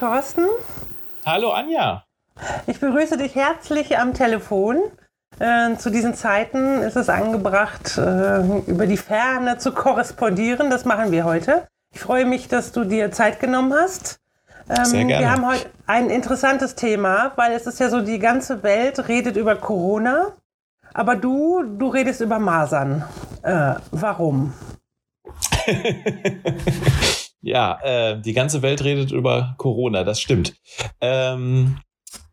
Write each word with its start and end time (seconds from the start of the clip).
Thorsten. 0.00 0.46
Hallo 1.26 1.50
Anja. 1.50 2.04
Ich 2.66 2.80
begrüße 2.80 3.18
dich 3.18 3.34
herzlich 3.34 3.98
am 3.98 4.14
Telefon. 4.14 4.78
Äh, 5.38 5.76
zu 5.76 5.90
diesen 5.90 6.14
Zeiten 6.14 6.80
ist 6.80 6.96
es 6.96 7.10
angebracht, 7.10 7.98
äh, 7.98 8.40
über 8.66 8.86
die 8.86 8.96
Ferne 8.96 9.58
zu 9.58 9.72
korrespondieren. 9.72 10.70
Das 10.70 10.86
machen 10.86 11.12
wir 11.12 11.26
heute. 11.26 11.68
Ich 11.92 12.00
freue 12.00 12.24
mich, 12.24 12.48
dass 12.48 12.72
du 12.72 12.84
dir 12.84 13.12
Zeit 13.12 13.40
genommen 13.40 13.74
hast. 13.74 14.20
Ähm, 14.70 14.84
Sehr 14.86 15.04
gerne. 15.04 15.22
Wir 15.22 15.32
haben 15.32 15.46
heute 15.46 15.66
ein 15.86 16.08
interessantes 16.08 16.76
Thema, 16.76 17.32
weil 17.36 17.52
es 17.52 17.66
ist 17.66 17.78
ja 17.78 17.90
so, 17.90 18.00
die 18.00 18.18
ganze 18.18 18.62
Welt 18.62 19.06
redet 19.06 19.36
über 19.36 19.54
Corona, 19.56 20.28
aber 20.94 21.14
du, 21.14 21.62
du 21.62 21.88
redest 21.88 22.22
über 22.22 22.38
Masern. 22.38 23.04
Äh, 23.42 23.74
warum? 23.90 24.54
ja, 27.42 27.78
äh, 27.82 28.20
die 28.20 28.32
ganze 28.32 28.62
Welt 28.62 28.84
redet 28.84 29.12
über 29.12 29.54
Corona, 29.58 30.04
das 30.04 30.20
stimmt. 30.20 30.54
Ähm, 31.00 31.78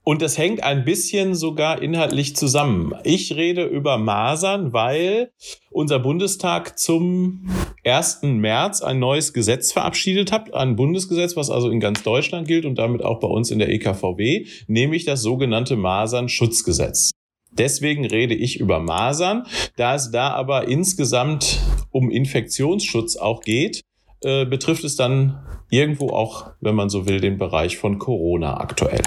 und 0.08 0.22
das 0.22 0.38
hängt 0.38 0.64
ein 0.64 0.86
bisschen 0.86 1.36
sogar 1.36 1.82
inhaltlich 1.82 2.34
zusammen. 2.34 2.94
Ich 3.04 3.36
rede 3.36 3.66
über 3.66 3.98
Masern, 3.98 4.72
weil 4.72 5.34
unser 5.70 6.00
Bundestag 6.00 6.80
zum 6.80 7.50
1. 7.84 8.22
März 8.24 8.82
ein 8.82 9.00
neues 9.00 9.34
Gesetz 9.34 9.74
verabschiedet 9.74 10.32
hat, 10.32 10.54
ein 10.54 10.78
Bundesgesetz, 10.78 11.36
was 11.36 11.50
also 11.50 11.70
in 11.70 11.82
ganz 11.82 12.04
Deutschland 12.04 12.48
gilt 12.48 12.66
und 12.66 12.76
damit 12.78 13.04
auch 13.04 13.20
bei 13.20 13.28
uns 13.28 13.52
in 13.52 13.60
der 13.60 13.68
EKVW, 13.68 14.46
nämlich 14.68 15.04
das 15.04 15.22
sogenannte 15.22 15.76
Masernschutzgesetz. 15.76 17.12
Deswegen 17.52 18.06
rede 18.06 18.34
ich 18.34 18.62
über 18.62 18.80
Masern. 18.80 19.46
Da 19.76 19.96
es 19.96 20.12
da 20.12 20.30
aber 20.30 20.70
insgesamt 20.70 21.60
um 21.92 22.10
Infektionsschutz 22.10 23.18
auch 23.18 23.42
geht, 23.42 23.82
äh, 24.24 24.46
betrifft 24.46 24.84
es 24.84 24.96
dann 24.96 25.46
irgendwo 25.70 26.10
auch, 26.10 26.52
wenn 26.62 26.76
man 26.76 26.90
so 26.90 27.08
will, 27.08 27.20
den 27.20 27.38
Bereich 27.38 27.78
von 27.78 28.00
Corona 28.00 28.60
aktuell. 28.60 29.02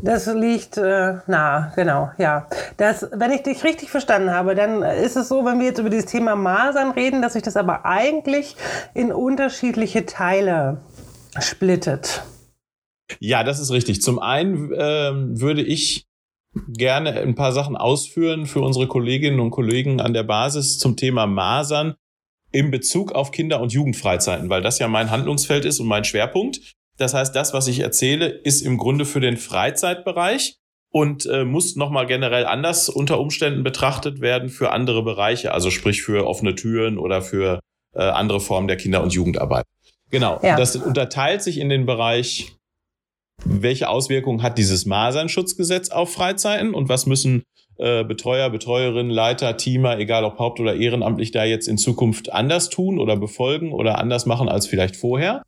Das 0.00 0.26
liegt 0.26 0.76
äh, 0.76 1.16
nah, 1.26 1.72
genau, 1.74 2.10
ja. 2.18 2.48
Das, 2.76 3.08
wenn 3.12 3.32
ich 3.32 3.42
dich 3.42 3.64
richtig 3.64 3.90
verstanden 3.90 4.30
habe, 4.30 4.54
dann 4.54 4.82
ist 4.82 5.16
es 5.16 5.28
so, 5.28 5.44
wenn 5.44 5.58
wir 5.58 5.66
jetzt 5.66 5.80
über 5.80 5.90
dieses 5.90 6.06
Thema 6.06 6.36
Masern 6.36 6.92
reden, 6.92 7.20
dass 7.20 7.32
sich 7.32 7.42
das 7.42 7.56
aber 7.56 7.84
eigentlich 7.84 8.54
in 8.94 9.12
unterschiedliche 9.12 10.06
Teile 10.06 10.80
splittet. 11.40 12.22
Ja, 13.18 13.42
das 13.42 13.58
ist 13.58 13.72
richtig. 13.72 14.00
Zum 14.00 14.20
einen 14.20 14.72
ähm, 14.76 15.40
würde 15.40 15.62
ich 15.62 16.06
gerne 16.68 17.14
ein 17.14 17.34
paar 17.34 17.52
Sachen 17.52 17.76
ausführen 17.76 18.46
für 18.46 18.60
unsere 18.60 18.86
Kolleginnen 18.86 19.40
und 19.40 19.50
Kollegen 19.50 20.00
an 20.00 20.12
der 20.12 20.22
Basis 20.22 20.78
zum 20.78 20.96
Thema 20.96 21.26
Masern 21.26 21.96
in 22.52 22.70
Bezug 22.70 23.12
auf 23.12 23.30
Kinder- 23.30 23.60
und 23.60 23.72
Jugendfreizeiten, 23.72 24.48
weil 24.48 24.62
das 24.62 24.78
ja 24.78 24.88
mein 24.88 25.10
Handlungsfeld 25.10 25.64
ist 25.64 25.80
und 25.80 25.86
mein 25.86 26.04
Schwerpunkt. 26.04 26.74
Das 26.96 27.14
heißt, 27.14 27.34
das, 27.34 27.52
was 27.52 27.68
ich 27.68 27.80
erzähle, 27.80 28.28
ist 28.28 28.62
im 28.62 28.78
Grunde 28.78 29.04
für 29.04 29.20
den 29.20 29.36
Freizeitbereich 29.36 30.56
und 30.90 31.26
äh, 31.26 31.44
muss 31.44 31.76
nochmal 31.76 32.06
generell 32.06 32.46
anders 32.46 32.88
unter 32.88 33.20
Umständen 33.20 33.62
betrachtet 33.62 34.20
werden 34.20 34.48
für 34.48 34.72
andere 34.72 35.02
Bereiche, 35.02 35.52
also 35.52 35.70
sprich 35.70 36.02
für 36.02 36.26
offene 36.26 36.54
Türen 36.54 36.98
oder 36.98 37.22
für 37.22 37.60
äh, 37.94 38.02
andere 38.02 38.40
Formen 38.40 38.68
der 38.68 38.76
Kinder- 38.76 39.02
und 39.02 39.12
Jugendarbeit. 39.12 39.64
Genau, 40.10 40.40
ja. 40.42 40.56
das 40.56 40.74
unterteilt 40.76 41.42
sich 41.42 41.58
in 41.58 41.68
den 41.68 41.84
Bereich, 41.84 42.56
welche 43.44 43.88
Auswirkungen 43.88 44.42
hat 44.42 44.58
dieses 44.58 44.86
Masernschutzgesetz 44.86 45.90
auf 45.90 46.12
Freizeiten 46.12 46.74
und 46.74 46.88
was 46.88 47.06
müssen 47.06 47.42
äh, 47.78 48.04
Betreuer, 48.04 48.50
Betreuerinnen, 48.50 49.10
Leiter, 49.10 49.56
Teamer, 49.56 49.98
egal 49.98 50.24
ob 50.24 50.38
haupt- 50.38 50.60
oder 50.60 50.74
ehrenamtlich, 50.74 51.30
da 51.30 51.44
jetzt 51.44 51.68
in 51.68 51.78
Zukunft 51.78 52.32
anders 52.32 52.68
tun 52.68 52.98
oder 52.98 53.16
befolgen 53.16 53.72
oder 53.72 53.98
anders 53.98 54.26
machen 54.26 54.48
als 54.48 54.66
vielleicht 54.66 54.96
vorher. 54.96 55.42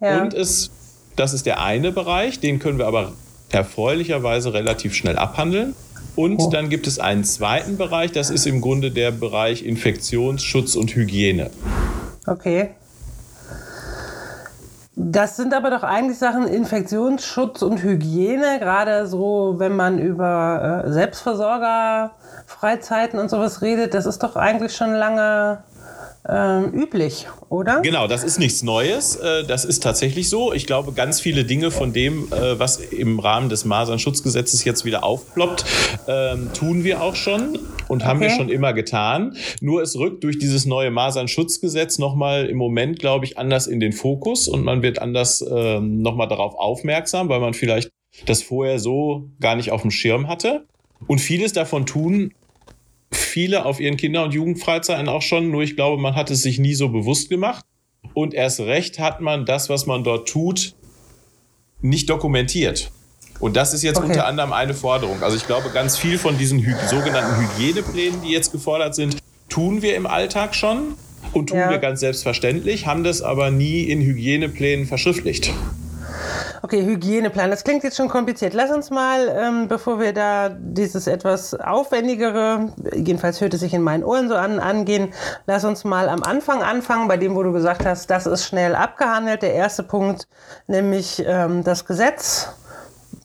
Ja. 0.00 0.22
Und 0.22 0.34
es 0.34 0.70
das 1.16 1.32
ist 1.32 1.46
der 1.46 1.62
eine 1.62 1.92
Bereich, 1.92 2.40
den 2.40 2.58
können 2.58 2.78
wir 2.78 2.86
aber 2.86 3.12
erfreulicherweise 3.50 4.52
relativ 4.52 4.94
schnell 4.94 5.16
abhandeln. 5.16 5.74
Und 6.16 6.40
oh. 6.40 6.50
dann 6.50 6.68
gibt 6.68 6.86
es 6.86 6.98
einen 6.98 7.24
zweiten 7.24 7.76
Bereich, 7.76 8.12
das 8.12 8.30
ist 8.30 8.46
im 8.46 8.60
Grunde 8.60 8.90
der 8.90 9.10
Bereich 9.10 9.64
Infektionsschutz 9.64 10.76
und 10.76 10.94
Hygiene. 10.94 11.50
Okay. 12.26 12.70
Das 14.96 15.36
sind 15.36 15.52
aber 15.54 15.70
doch 15.70 15.82
eigentlich 15.82 16.18
Sachen 16.18 16.46
Infektionsschutz 16.46 17.62
und 17.62 17.82
Hygiene, 17.82 18.58
gerade 18.60 19.08
so, 19.08 19.54
wenn 19.58 19.74
man 19.74 19.98
über 19.98 20.84
äh, 20.86 20.92
Selbstversorger, 20.92 22.12
Freizeiten 22.46 23.18
und 23.18 23.28
sowas 23.28 23.60
redet, 23.60 23.92
das 23.94 24.06
ist 24.06 24.22
doch 24.22 24.36
eigentlich 24.36 24.76
schon 24.76 24.92
lange 24.92 25.64
ähm, 26.28 26.72
üblich, 26.72 27.26
oder? 27.50 27.80
Genau, 27.80 28.06
das 28.06 28.24
ist 28.24 28.38
nichts 28.38 28.62
Neues. 28.62 29.16
Äh, 29.16 29.44
das 29.44 29.64
ist 29.64 29.82
tatsächlich 29.82 30.30
so. 30.30 30.52
Ich 30.52 30.66
glaube, 30.66 30.92
ganz 30.92 31.20
viele 31.20 31.44
Dinge 31.44 31.70
von 31.70 31.92
dem, 31.92 32.32
äh, 32.32 32.58
was 32.58 32.78
im 32.78 33.18
Rahmen 33.18 33.48
des 33.48 33.64
Masernschutzgesetzes 33.64 34.64
jetzt 34.64 34.84
wieder 34.84 35.04
aufploppt, 35.04 35.64
ähm, 36.06 36.50
tun 36.54 36.84
wir 36.84 37.02
auch 37.02 37.14
schon 37.14 37.58
und 37.88 38.02
okay. 38.02 38.08
haben 38.08 38.20
wir 38.20 38.30
schon 38.30 38.48
immer 38.48 38.72
getan. 38.72 39.36
Nur 39.60 39.82
es 39.82 39.96
rückt 39.98 40.24
durch 40.24 40.38
dieses 40.38 40.66
neue 40.66 40.90
Masernschutzgesetz 40.90 41.98
nochmal 41.98 42.46
im 42.46 42.56
Moment, 42.56 42.98
glaube 42.98 43.24
ich, 43.24 43.38
anders 43.38 43.66
in 43.66 43.80
den 43.80 43.92
Fokus 43.92 44.48
und 44.48 44.64
man 44.64 44.82
wird 44.82 44.98
anders 44.98 45.44
ähm, 45.48 45.98
nochmal 45.98 46.28
darauf 46.28 46.54
aufmerksam, 46.54 47.28
weil 47.28 47.40
man 47.40 47.54
vielleicht 47.54 47.90
das 48.26 48.42
vorher 48.42 48.78
so 48.78 49.28
gar 49.40 49.56
nicht 49.56 49.70
auf 49.70 49.82
dem 49.82 49.90
Schirm 49.90 50.28
hatte. 50.28 50.66
Und 51.06 51.20
vieles 51.20 51.52
davon 51.52 51.86
tun 51.86 52.32
viele 53.14 53.64
auf 53.64 53.80
ihren 53.80 53.96
Kinder- 53.96 54.24
und 54.24 54.34
Jugendfreizeiten 54.34 55.08
auch 55.08 55.22
schon, 55.22 55.50
nur 55.50 55.62
ich 55.62 55.76
glaube, 55.76 56.00
man 56.00 56.14
hat 56.14 56.30
es 56.30 56.42
sich 56.42 56.58
nie 56.58 56.74
so 56.74 56.88
bewusst 56.88 57.28
gemacht. 57.28 57.64
Und 58.12 58.34
erst 58.34 58.60
recht 58.60 58.98
hat 58.98 59.20
man 59.20 59.46
das, 59.46 59.68
was 59.68 59.86
man 59.86 60.04
dort 60.04 60.28
tut, 60.28 60.74
nicht 61.80 62.10
dokumentiert. 62.10 62.92
Und 63.40 63.56
das 63.56 63.74
ist 63.74 63.82
jetzt 63.82 63.98
okay. 63.98 64.08
unter 64.08 64.26
anderem 64.26 64.52
eine 64.52 64.74
Forderung. 64.74 65.22
Also 65.22 65.36
ich 65.36 65.46
glaube, 65.46 65.70
ganz 65.70 65.96
viel 65.96 66.18
von 66.18 66.38
diesen 66.38 66.58
Hy 66.60 66.74
sogenannten 66.88 67.40
Hygieneplänen, 67.40 68.22
die 68.22 68.30
jetzt 68.30 68.52
gefordert 68.52 68.94
sind, 68.94 69.16
tun 69.48 69.82
wir 69.82 69.96
im 69.96 70.06
Alltag 70.06 70.54
schon 70.54 70.94
und 71.32 71.48
tun 71.48 71.58
ja. 71.58 71.70
wir 71.70 71.78
ganz 71.78 72.00
selbstverständlich, 72.00 72.86
haben 72.86 73.04
das 73.04 73.22
aber 73.22 73.50
nie 73.50 73.82
in 73.82 74.00
Hygieneplänen 74.00 74.86
verschriftlicht. 74.86 75.52
Okay, 76.64 76.82
Hygieneplan. 76.82 77.50
Das 77.50 77.62
klingt 77.62 77.84
jetzt 77.84 77.98
schon 77.98 78.08
kompliziert. 78.08 78.54
Lass 78.54 78.70
uns 78.70 78.88
mal, 78.88 79.28
ähm, 79.28 79.68
bevor 79.68 80.00
wir 80.00 80.14
da 80.14 80.48
dieses 80.48 81.06
etwas 81.06 81.52
aufwendigere, 81.52 82.72
jedenfalls 82.94 83.42
hört 83.42 83.52
es 83.52 83.60
sich 83.60 83.74
in 83.74 83.82
meinen 83.82 84.02
Ohren 84.02 84.30
so 84.30 84.34
an, 84.34 84.58
angehen, 84.58 85.12
lass 85.46 85.66
uns 85.66 85.84
mal 85.84 86.08
am 86.08 86.22
Anfang 86.22 86.62
anfangen, 86.62 87.06
bei 87.06 87.18
dem, 87.18 87.34
wo 87.34 87.42
du 87.42 87.52
gesagt 87.52 87.84
hast, 87.84 88.08
das 88.08 88.24
ist 88.24 88.46
schnell 88.46 88.74
abgehandelt. 88.74 89.42
Der 89.42 89.52
erste 89.52 89.82
Punkt, 89.82 90.26
nämlich 90.66 91.22
ähm, 91.26 91.62
das 91.64 91.84
Gesetz 91.84 92.48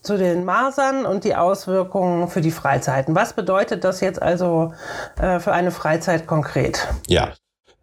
zu 0.02 0.18
den 0.18 0.46
Masern 0.46 1.06
und 1.06 1.24
die 1.24 1.36
Auswirkungen 1.36 2.28
für 2.28 2.42
die 2.42 2.52
Freizeiten. 2.52 3.16
Was 3.16 3.34
bedeutet 3.34 3.84
das 3.84 4.02
jetzt 4.02 4.22
also 4.22 4.74
äh, 5.20 5.40
für 5.40 5.52
eine 5.52 5.72
Freizeit 5.72 6.28
konkret? 6.28 6.88
Ja, 7.08 7.34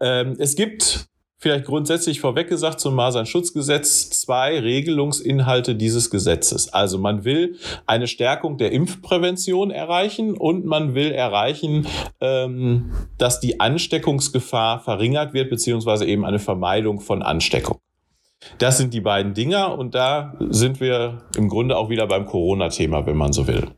ähm, 0.01 0.37
es 0.39 0.57
gibt 0.57 1.09
Vielleicht 1.39 1.67
grundsätzlich 1.67 2.21
vorweg 2.21 2.49
gesagt 2.49 2.81
zum 2.81 2.95
Masernschutzgesetz 2.95 4.09
zwei 4.09 4.59
Regelungsinhalte 4.59 5.75
dieses 5.75 6.11
Gesetzes. 6.11 6.73
Also 6.73 6.97
man 6.97 7.27
will 7.27 7.57
eine 7.87 8.07
Stärkung 8.07 8.57
der 8.57 8.73
Impfprävention 8.73 9.71
erreichen 9.71 10.35
und 10.35 10.65
man 10.65 10.95
will 10.95 11.13
erreichen, 11.13 11.87
ähm, 12.23 12.91
dass 13.19 13.39
die 13.39 13.61
Ansteckungsgefahr 13.61 14.81
verringert 14.81 15.35
wird, 15.35 15.51
beziehungsweise 15.51 16.07
eben 16.07 16.25
eine 16.25 16.39
Vermeidung 16.39 17.01
von 17.01 17.23
Ansteckung. 17.23 17.79
Das 18.59 18.79
sind 18.79 18.95
die 18.95 19.01
beiden 19.01 19.35
Dinger 19.35 19.79
und 19.79 19.95
da 19.95 20.35
sind 20.41 20.81
wir 20.81 21.23
im 21.37 21.49
Grunde 21.49 21.77
auch 21.77 21.91
wieder 21.91 22.07
beim 22.07 22.27
Corona-Thema, 22.27 23.07
wenn 23.07 23.17
man 23.17 23.33
so 23.33 23.47
will. 23.47 23.69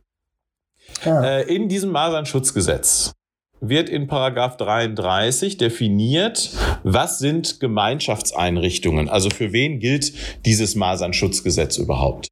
Ja. 1.05 1.23
Äh, 1.23 1.55
in 1.55 1.69
diesem 1.69 1.91
Masernschutzgesetz 1.91 3.13
wird 3.61 3.89
in 3.89 4.07
Paragraph 4.07 4.57
33 4.57 5.57
definiert, 5.57 6.51
was 6.85 7.19
sind 7.19 7.61
Gemeinschaftseinrichtungen? 7.61 9.09
Also 9.09 9.31
für 9.31 9.53
wen 9.53 9.81
gilt 9.81 10.13
dieses 10.47 10.75
Masernschutzgesetz 10.77 11.77
überhaupt? 11.77 12.29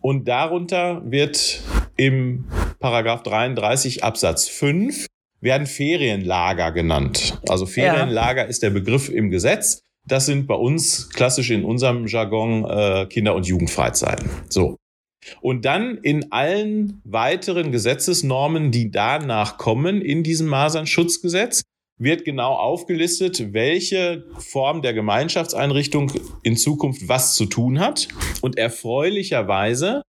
Und 0.00 0.26
darunter 0.26 1.02
wird 1.04 1.60
im 1.96 2.46
Paragraph 2.80 3.22
33 3.22 4.02
Absatz 4.02 4.48
5 4.48 5.06
werden 5.40 5.66
Ferienlager 5.66 6.72
genannt. 6.72 7.40
Also 7.48 7.66
Ferienlager 7.66 8.42
ja. 8.42 8.48
ist 8.48 8.62
der 8.62 8.70
Begriff 8.70 9.08
im 9.08 9.30
Gesetz. 9.30 9.82
Das 10.08 10.26
sind 10.26 10.46
bei 10.46 10.54
uns 10.54 11.10
klassisch 11.10 11.50
in 11.50 11.64
unserem 11.64 12.06
Jargon 12.06 12.64
äh, 12.64 13.06
Kinder- 13.06 13.34
und 13.34 13.46
Jugendfreizeiten. 13.46 14.28
So. 14.48 14.76
Und 15.40 15.64
dann 15.64 15.98
in 15.98 16.32
allen 16.32 17.00
weiteren 17.04 17.70
Gesetzesnormen, 17.70 18.72
die 18.72 18.90
danach 18.90 19.56
kommen 19.56 20.02
in 20.02 20.24
diesem 20.24 20.48
Masernschutzgesetz, 20.48 21.62
wird 21.98 22.24
genau 22.24 22.54
aufgelistet, 22.54 23.52
welche 23.52 24.24
Form 24.38 24.82
der 24.82 24.92
Gemeinschaftseinrichtung 24.92 26.12
in 26.42 26.56
Zukunft 26.56 27.08
was 27.08 27.36
zu 27.36 27.46
tun 27.46 27.78
hat. 27.78 28.08
Und 28.40 28.58
erfreulicherweise 28.58 30.02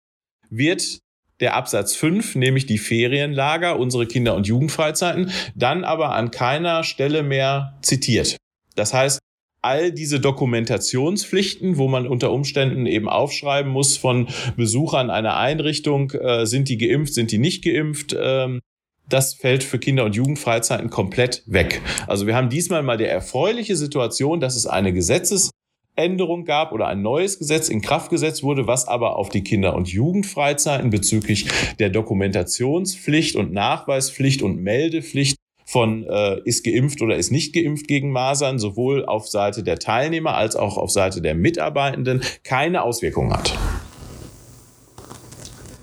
wird 0.50 0.98
der 1.40 1.54
Absatz 1.54 1.94
5, 1.94 2.36
nämlich 2.36 2.66
die 2.66 2.78
Ferienlager, 2.78 3.78
unsere 3.78 4.06
Kinder- 4.06 4.34
und 4.34 4.46
Jugendfreizeiten, 4.46 5.30
dann 5.54 5.84
aber 5.84 6.10
an 6.14 6.30
keiner 6.30 6.84
Stelle 6.84 7.22
mehr 7.22 7.78
zitiert. 7.82 8.36
Das 8.76 8.92
heißt, 8.92 9.18
all 9.64 9.92
diese 9.92 10.20
Dokumentationspflichten, 10.20 11.78
wo 11.78 11.88
man 11.88 12.06
unter 12.06 12.30
Umständen 12.30 12.84
eben 12.86 13.08
aufschreiben 13.08 13.72
muss 13.72 13.96
von 13.96 14.28
Besuchern 14.56 15.10
einer 15.10 15.36
Einrichtung, 15.36 16.10
äh, 16.12 16.44
sind 16.44 16.68
die 16.68 16.76
geimpft, 16.76 17.14
sind 17.14 17.32
die 17.32 17.38
nicht 17.38 17.64
geimpft, 17.64 18.14
ähm, 18.18 18.60
das 19.08 19.34
fällt 19.34 19.64
für 19.64 19.78
Kinder- 19.78 20.04
und 20.04 20.16
Jugendfreizeiten 20.16 20.90
komplett 20.90 21.42
weg. 21.46 21.80
Also 22.06 22.26
wir 22.26 22.34
haben 22.34 22.48
diesmal 22.48 22.82
mal 22.82 22.96
die 22.96 23.04
erfreuliche 23.04 23.76
Situation, 23.76 24.40
dass 24.40 24.56
es 24.56 24.66
eine 24.66 24.92
Gesetzesänderung 24.92 26.44
gab 26.44 26.72
oder 26.72 26.86
ein 26.86 27.02
neues 27.02 27.38
Gesetz 27.38 27.68
in 27.68 27.82
Kraft 27.82 28.10
gesetzt 28.10 28.42
wurde, 28.42 28.66
was 28.66 28.86
aber 28.86 29.16
auf 29.16 29.28
die 29.28 29.42
Kinder- 29.42 29.74
und 29.74 29.88
Jugendfreizeiten 29.88 30.90
bezüglich 30.90 31.46
der 31.78 31.90
Dokumentationspflicht 31.90 33.36
und 33.36 33.52
Nachweispflicht 33.52 34.42
und 34.42 34.62
Meldepflicht 34.62 35.36
von 35.74 36.06
äh, 36.06 36.40
ist 36.44 36.64
geimpft 36.64 37.02
oder 37.02 37.16
ist 37.16 37.32
nicht 37.32 37.52
geimpft 37.52 37.88
gegen 37.88 38.12
Masern, 38.12 38.60
sowohl 38.60 39.04
auf 39.04 39.26
Seite 39.26 39.64
der 39.64 39.80
Teilnehmer 39.80 40.36
als 40.36 40.54
auch 40.54 40.78
auf 40.78 40.92
Seite 40.92 41.20
der 41.20 41.34
Mitarbeitenden 41.34 42.22
keine 42.44 42.82
Auswirkungen 42.82 43.32
hat. 43.32 43.58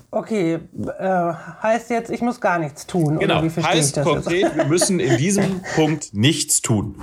Okay, 0.09 0.59
äh, 0.97 1.33
heißt 1.61 1.89
jetzt, 1.89 2.09
ich 2.09 2.21
muss 2.21 2.39
gar 2.39 2.57
nichts 2.57 2.87
tun. 2.87 3.19
Genau, 3.19 3.43
heißt 3.43 4.01
konkret, 4.01 4.43
jetzt? 4.43 4.55
wir 4.55 4.65
müssen 4.65 5.01
in 5.01 5.17
diesem 5.17 5.61
Punkt 5.75 6.13
nichts 6.13 6.61
tun. 6.61 6.95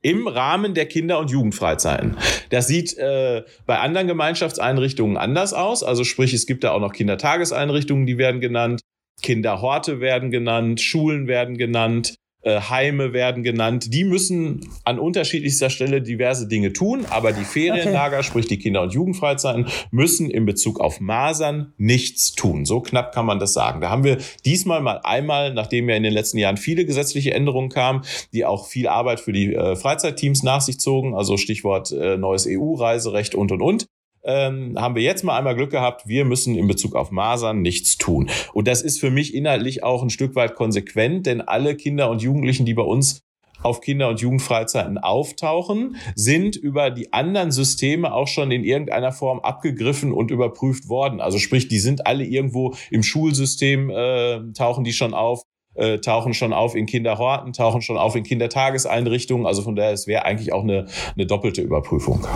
Im 0.00 0.28
Rahmen 0.28 0.74
der 0.74 0.86
Kinder- 0.86 1.18
und 1.18 1.32
Jugendfreizeiten. 1.32 2.18
Das 2.50 2.68
sieht 2.68 2.96
äh, 2.98 3.42
bei 3.66 3.80
anderen 3.80 4.06
Gemeinschaftseinrichtungen 4.06 5.16
anders 5.16 5.54
aus. 5.54 5.82
Also 5.82 6.04
sprich, 6.04 6.32
es 6.34 6.46
gibt 6.46 6.62
da 6.62 6.70
auch 6.70 6.80
noch 6.80 6.92
Kindertageseinrichtungen, 6.92 8.06
die 8.06 8.16
werden 8.16 8.40
genannt. 8.40 8.80
Kinderhorte 9.22 9.98
werden 9.98 10.30
genannt, 10.30 10.80
Schulen 10.80 11.26
werden 11.26 11.58
genannt, 11.58 12.14
äh, 12.48 12.60
Heime 12.60 13.12
werden 13.12 13.42
genannt. 13.42 13.92
Die 13.92 14.04
müssen 14.04 14.68
an 14.84 14.98
unterschiedlichster 14.98 15.70
Stelle 15.70 16.00
diverse 16.00 16.48
Dinge 16.48 16.72
tun, 16.72 17.04
aber 17.10 17.32
die 17.32 17.44
Ferienlager, 17.44 18.22
sprich 18.22 18.46
die 18.46 18.58
Kinder- 18.58 18.82
und 18.82 18.94
Jugendfreizeiten, 18.94 19.66
müssen 19.90 20.30
in 20.30 20.46
Bezug 20.46 20.80
auf 20.80 21.00
Masern 21.00 21.74
nichts 21.76 22.32
tun. 22.32 22.64
So 22.64 22.80
knapp 22.80 23.12
kann 23.12 23.26
man 23.26 23.38
das 23.38 23.52
sagen. 23.52 23.80
Da 23.80 23.90
haben 23.90 24.04
wir 24.04 24.18
diesmal 24.44 24.80
mal 24.80 25.00
einmal, 25.04 25.52
nachdem 25.52 25.88
ja 25.88 25.96
in 25.96 26.02
den 26.02 26.12
letzten 26.12 26.38
Jahren 26.38 26.56
viele 26.56 26.86
gesetzliche 26.86 27.34
Änderungen 27.34 27.68
kamen, 27.68 28.02
die 28.32 28.44
auch 28.44 28.66
viel 28.66 28.88
Arbeit 28.88 29.20
für 29.20 29.32
die 29.32 29.54
äh, 29.54 29.76
Freizeitteams 29.76 30.42
nach 30.42 30.62
sich 30.62 30.80
zogen, 30.80 31.14
also 31.14 31.36
Stichwort 31.36 31.92
äh, 31.92 32.16
neues 32.16 32.46
EU-Reiserecht 32.48 33.34
und 33.34 33.52
und 33.52 33.60
und 33.60 33.86
ähm, 34.24 34.76
haben 34.78 34.94
wir 34.94 35.02
jetzt 35.02 35.24
mal 35.24 35.36
einmal 35.36 35.54
Glück 35.54 35.70
gehabt, 35.70 36.06
wir 36.06 36.24
müssen 36.24 36.56
in 36.56 36.66
Bezug 36.66 36.94
auf 36.94 37.10
Masern 37.10 37.62
nichts 37.62 37.96
tun. 37.96 38.28
Und 38.52 38.68
das 38.68 38.82
ist 38.82 39.00
für 39.00 39.10
mich 39.10 39.34
inhaltlich 39.34 39.82
auch 39.82 40.02
ein 40.02 40.10
Stück 40.10 40.34
weit 40.34 40.54
konsequent, 40.54 41.26
denn 41.26 41.40
alle 41.40 41.76
Kinder 41.76 42.10
und 42.10 42.22
Jugendlichen, 42.22 42.66
die 42.66 42.74
bei 42.74 42.82
uns 42.82 43.22
auf 43.62 43.80
Kinder- 43.80 44.08
und 44.08 44.20
Jugendfreizeiten 44.20 44.98
auftauchen, 44.98 45.96
sind 46.14 46.56
über 46.56 46.90
die 46.90 47.12
anderen 47.12 47.50
Systeme 47.50 48.12
auch 48.12 48.28
schon 48.28 48.50
in 48.50 48.64
irgendeiner 48.64 49.12
Form 49.12 49.40
abgegriffen 49.40 50.12
und 50.12 50.30
überprüft 50.30 50.88
worden. 50.88 51.20
Also 51.20 51.38
sprich, 51.38 51.68
die 51.68 51.78
sind 51.78 52.06
alle 52.06 52.24
irgendwo 52.24 52.74
im 52.90 53.02
Schulsystem, 53.02 53.90
äh, 53.90 54.52
tauchen 54.52 54.84
die 54.84 54.92
schon 54.92 55.14
auf 55.14 55.42
äh, 55.78 55.98
tauchen 55.98 56.34
schon 56.34 56.52
auf 56.52 56.74
in 56.74 56.86
Kinderhorten, 56.86 57.52
tauchen 57.52 57.82
schon 57.82 57.96
auf 57.96 58.16
in 58.16 58.24
Kindertageseinrichtungen. 58.24 59.46
Also 59.46 59.62
von 59.62 59.76
daher, 59.76 59.92
es 59.92 60.06
wäre 60.06 60.24
eigentlich 60.24 60.52
auch 60.52 60.62
eine, 60.62 60.86
eine 61.14 61.26
doppelte 61.26 61.62
Überprüfung. 61.62 62.26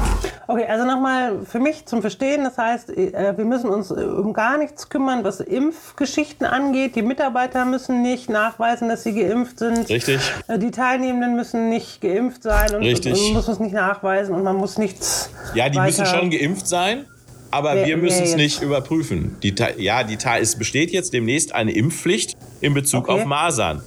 Okay, 0.46 0.64
also 0.66 0.84
nochmal 0.86 1.44
für 1.44 1.60
mich 1.60 1.86
zum 1.86 2.00
Verstehen, 2.00 2.44
das 2.44 2.58
heißt, 2.58 2.90
äh, 2.90 3.34
wir 3.36 3.44
müssen 3.44 3.70
uns 3.70 3.90
um 3.90 4.32
gar 4.32 4.58
nichts 4.58 4.88
kümmern, 4.88 5.24
was 5.24 5.40
Impfgeschichten 5.40 6.46
angeht. 6.46 6.96
Die 6.96 7.02
Mitarbeiter 7.02 7.64
müssen 7.64 8.02
nicht 8.02 8.28
nachweisen, 8.30 8.88
dass 8.88 9.02
sie 9.02 9.14
geimpft 9.14 9.58
sind. 9.58 9.88
Richtig. 9.88 10.20
Äh, 10.48 10.58
Die 10.58 10.70
Teilnehmenden 10.70 11.36
müssen 11.36 11.68
nicht 11.68 12.00
geimpft 12.00 12.42
sein 12.42 12.74
und 12.74 12.82
Richtig. 12.82 13.12
man 13.12 13.34
muss 13.34 13.48
es 13.48 13.58
nicht 13.58 13.74
nachweisen 13.74 14.34
und 14.34 14.42
man 14.42 14.56
muss 14.56 14.78
nichts. 14.78 15.30
Ja, 15.54 15.68
die 15.68 15.78
müssen 15.78 16.06
schon 16.06 16.30
geimpft 16.30 16.66
sein. 16.66 17.06
Aber 17.52 17.74
Wer- 17.76 17.86
wir 17.86 17.96
müssen 17.98 18.24
es 18.24 18.34
nicht 18.34 18.62
überprüfen. 18.62 19.36
Die, 19.42 19.54
ja, 19.76 20.02
die, 20.02 20.18
es 20.40 20.56
besteht 20.56 20.90
jetzt 20.90 21.12
demnächst 21.12 21.54
eine 21.54 21.72
Impfpflicht 21.72 22.36
in 22.60 22.74
Bezug 22.74 23.08
Okay. 23.08 23.20
auf 23.20 23.26
Masern. 23.26 23.82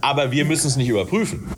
Aber 0.00 0.30
wir 0.30 0.44
müssen 0.44 0.68
es 0.68 0.76
nicht 0.76 0.88
überprüfen. 0.88 1.48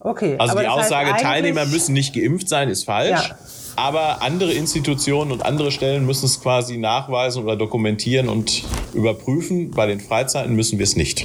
Okay. 0.00 0.36
Also 0.38 0.58
die 0.58 0.66
Aussage, 0.66 1.10
Teilnehmer 1.20 1.64
müssen 1.66 1.92
nicht 1.92 2.14
geimpft 2.14 2.48
sein, 2.48 2.68
ist 2.68 2.84
falsch. 2.84 3.28
Ja. 3.28 3.38
Aber 3.76 4.22
andere 4.22 4.52
Institutionen 4.52 5.30
und 5.30 5.44
andere 5.46 5.70
Stellen 5.70 6.04
müssen 6.04 6.26
es 6.26 6.40
quasi 6.40 6.76
nachweisen 6.76 7.44
oder 7.44 7.56
dokumentieren 7.56 8.28
und 8.28 8.64
überprüfen. 8.94 9.70
Bei 9.70 9.86
den 9.86 10.00
Freizeiten 10.00 10.54
müssen 10.56 10.78
wir 10.78 10.84
es 10.84 10.96
nicht. 10.96 11.24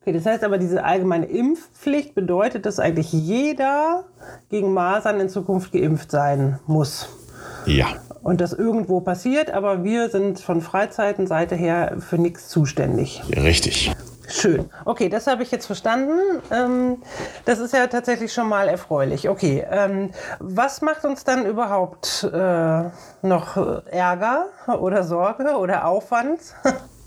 Okay, 0.00 0.12
das 0.12 0.24
heißt 0.24 0.44
aber, 0.44 0.58
diese 0.58 0.84
allgemeine 0.84 1.26
Impfpflicht 1.26 2.14
bedeutet, 2.14 2.64
dass 2.66 2.78
eigentlich 2.78 3.12
jeder 3.12 4.04
gegen 4.48 4.72
Masern 4.72 5.18
in 5.18 5.28
Zukunft 5.28 5.72
geimpft 5.72 6.12
sein 6.12 6.60
muss. 6.68 7.08
Ja. 7.66 7.96
Und 8.28 8.42
das 8.42 8.52
irgendwo 8.52 9.00
passiert, 9.00 9.50
aber 9.50 9.84
wir 9.84 10.10
sind 10.10 10.38
von 10.38 10.60
Freizeitenseite 10.60 11.54
her 11.54 11.96
für 11.98 12.18
nichts 12.18 12.50
zuständig. 12.50 13.22
Richtig. 13.34 13.90
Schön. 14.28 14.68
Okay, 14.84 15.08
das 15.08 15.26
habe 15.26 15.42
ich 15.42 15.50
jetzt 15.50 15.64
verstanden. 15.64 16.42
Ähm, 16.50 16.98
das 17.46 17.58
ist 17.58 17.72
ja 17.72 17.86
tatsächlich 17.86 18.30
schon 18.34 18.46
mal 18.46 18.68
erfreulich. 18.68 19.30
Okay, 19.30 19.64
ähm, 19.70 20.10
was 20.40 20.82
macht 20.82 21.06
uns 21.06 21.24
dann 21.24 21.46
überhaupt 21.46 22.28
äh, 22.30 22.82
noch 23.22 23.56
Ärger 23.86 24.44
oder 24.78 25.04
Sorge 25.04 25.56
oder 25.56 25.86
Aufwand? 25.86 26.40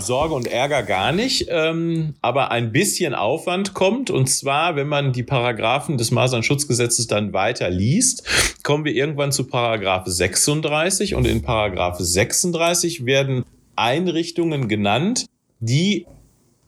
Sorge 0.00 0.34
und 0.34 0.46
Ärger 0.46 0.82
gar 0.82 1.12
nicht, 1.12 1.46
ähm, 1.50 2.14
aber 2.20 2.50
ein 2.50 2.72
bisschen 2.72 3.14
Aufwand 3.14 3.74
kommt. 3.74 4.10
Und 4.10 4.28
zwar, 4.28 4.76
wenn 4.76 4.88
man 4.88 5.12
die 5.12 5.22
Paragraphen 5.22 5.98
des 5.98 6.10
Masernschutzgesetzes 6.10 7.06
dann 7.06 7.32
weiter 7.32 7.70
liest, 7.70 8.24
kommen 8.62 8.84
wir 8.84 8.94
irgendwann 8.94 9.32
zu 9.32 9.44
Paragraph 9.44 10.06
36. 10.06 11.14
Und 11.14 11.26
in 11.26 11.42
Paragraph 11.42 11.98
36 11.98 13.06
werden 13.06 13.44
Einrichtungen 13.76 14.68
genannt, 14.68 15.26
die 15.60 16.06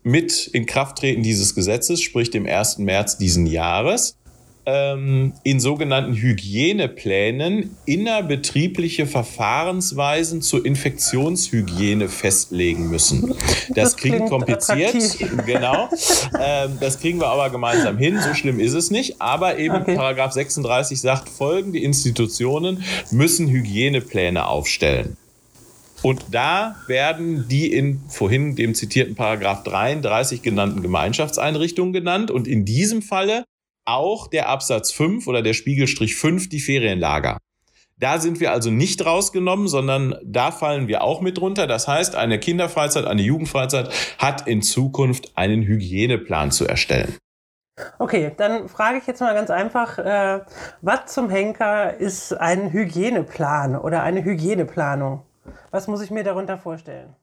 mit 0.02 0.49
Inkrafttreten 0.49 1.23
dieses 1.23 1.55
Gesetzes, 1.55 2.00
sprich 2.00 2.31
dem 2.31 2.47
1. 2.47 2.78
März 2.78 3.19
diesen 3.19 3.47
Jahres, 3.47 4.16
ähm, 4.64 5.33
in 5.42 5.61
sogenannten 5.61 6.14
Hygieneplänen 6.14 7.76
innerbetriebliche 7.85 9.07
Verfahrensweisen 9.07 10.40
zur 10.40 10.64
Infektionshygiene 10.64 12.09
festlegen 12.09 12.88
müssen. 12.88 13.35
Das, 13.69 13.92
Das 13.92 13.97
klingt 13.97 14.28
kompliziert, 14.28 14.95
attraktiv. 14.95 15.37
genau. 15.47 15.88
Ähm, 16.38 16.78
das 16.81 17.00
kriegen 17.00 17.21
wir 17.21 17.28
aber 17.28 17.50
gemeinsam 17.50 17.99
hin. 17.99 18.21
So 18.21 18.35
schlimm 18.35 18.61
ist 18.61 18.75
es 18.75 18.90
nicht. 18.90 19.21
Aber 19.21 19.59
eben 19.59 19.73
Okay. 19.83 19.97
Paragraph 19.97 20.33
36 20.33 21.00
sagt, 21.00 21.28
folgende 21.28 21.81
Institutionen 21.81 22.85
müssen 23.11 23.49
Hygienepläne 23.49 24.47
aufstellen. 24.47 25.16
Und 26.02 26.25
da 26.31 26.76
werden 26.88 27.47
die 27.49 27.73
in 27.73 28.00
vorhin 28.09 28.54
dem 28.57 28.75
zitierten 28.75 29.14
Paragraph 29.14 29.62
33 29.64 30.42
genannten 30.42 30.83
Gemeinschaftseinrichtungen 30.83 31.92
genannt 31.92 32.31
und 32.31 32.49
in 32.49 32.64
diesem 32.64 33.02
Falle 33.02 33.45
auch 33.85 34.29
der 34.29 34.49
Absatz 34.49 34.93
5 34.93 35.27
oder 35.27 35.43
der 35.43 35.55
Spiegelstrich 35.55 36.17
5 36.17 36.49
die 36.49 36.61
Ferienlager. 36.61 37.39
Da 37.99 38.19
sind 38.19 38.41
wir 38.41 38.51
also 38.51 38.71
nicht 38.71 39.05
rausgenommen, 39.07 39.69
sondern 39.69 40.17
da 40.25 40.51
fallen 40.51 40.89
wir 40.89 41.05
auch 41.05 41.21
mit 41.21 41.39
drunter. 41.39 41.69
Das 41.69 41.87
heißt, 41.87 42.17
eine 42.17 42.41
Kinderfreizeit, 42.41 43.05
eine 43.05 43.23
Jugendfreizeit 43.23 43.91
hat 44.19 44.49
in 44.49 44.62
Zukunft 44.62 45.33
einen 45.37 45.62
Hygieneplan 45.62 46.51
zu 46.51 46.67
erstellen. 46.67 47.17
Okay, 47.99 48.33
dann 48.37 48.69
frage 48.69 48.99
ich 48.99 49.07
jetzt 49.07 49.21
mal 49.21 49.35
ganz 49.35 49.51
einfach, 49.51 49.99
äh, 49.99 50.41
was 50.81 51.12
zum 51.12 51.31
Henker 51.31 51.97
ist 51.97 52.33
ein 52.33 52.73
Hygieneplan 52.73 53.77
oder 53.77 54.03
eine 54.03 54.25
Hygieneplanung? 54.25 55.23
Was 55.71 55.89
muss 55.89 56.03
ich 56.03 56.11
mir 56.11 56.25
darunter 56.25 56.59
vorstellen? 56.59 57.15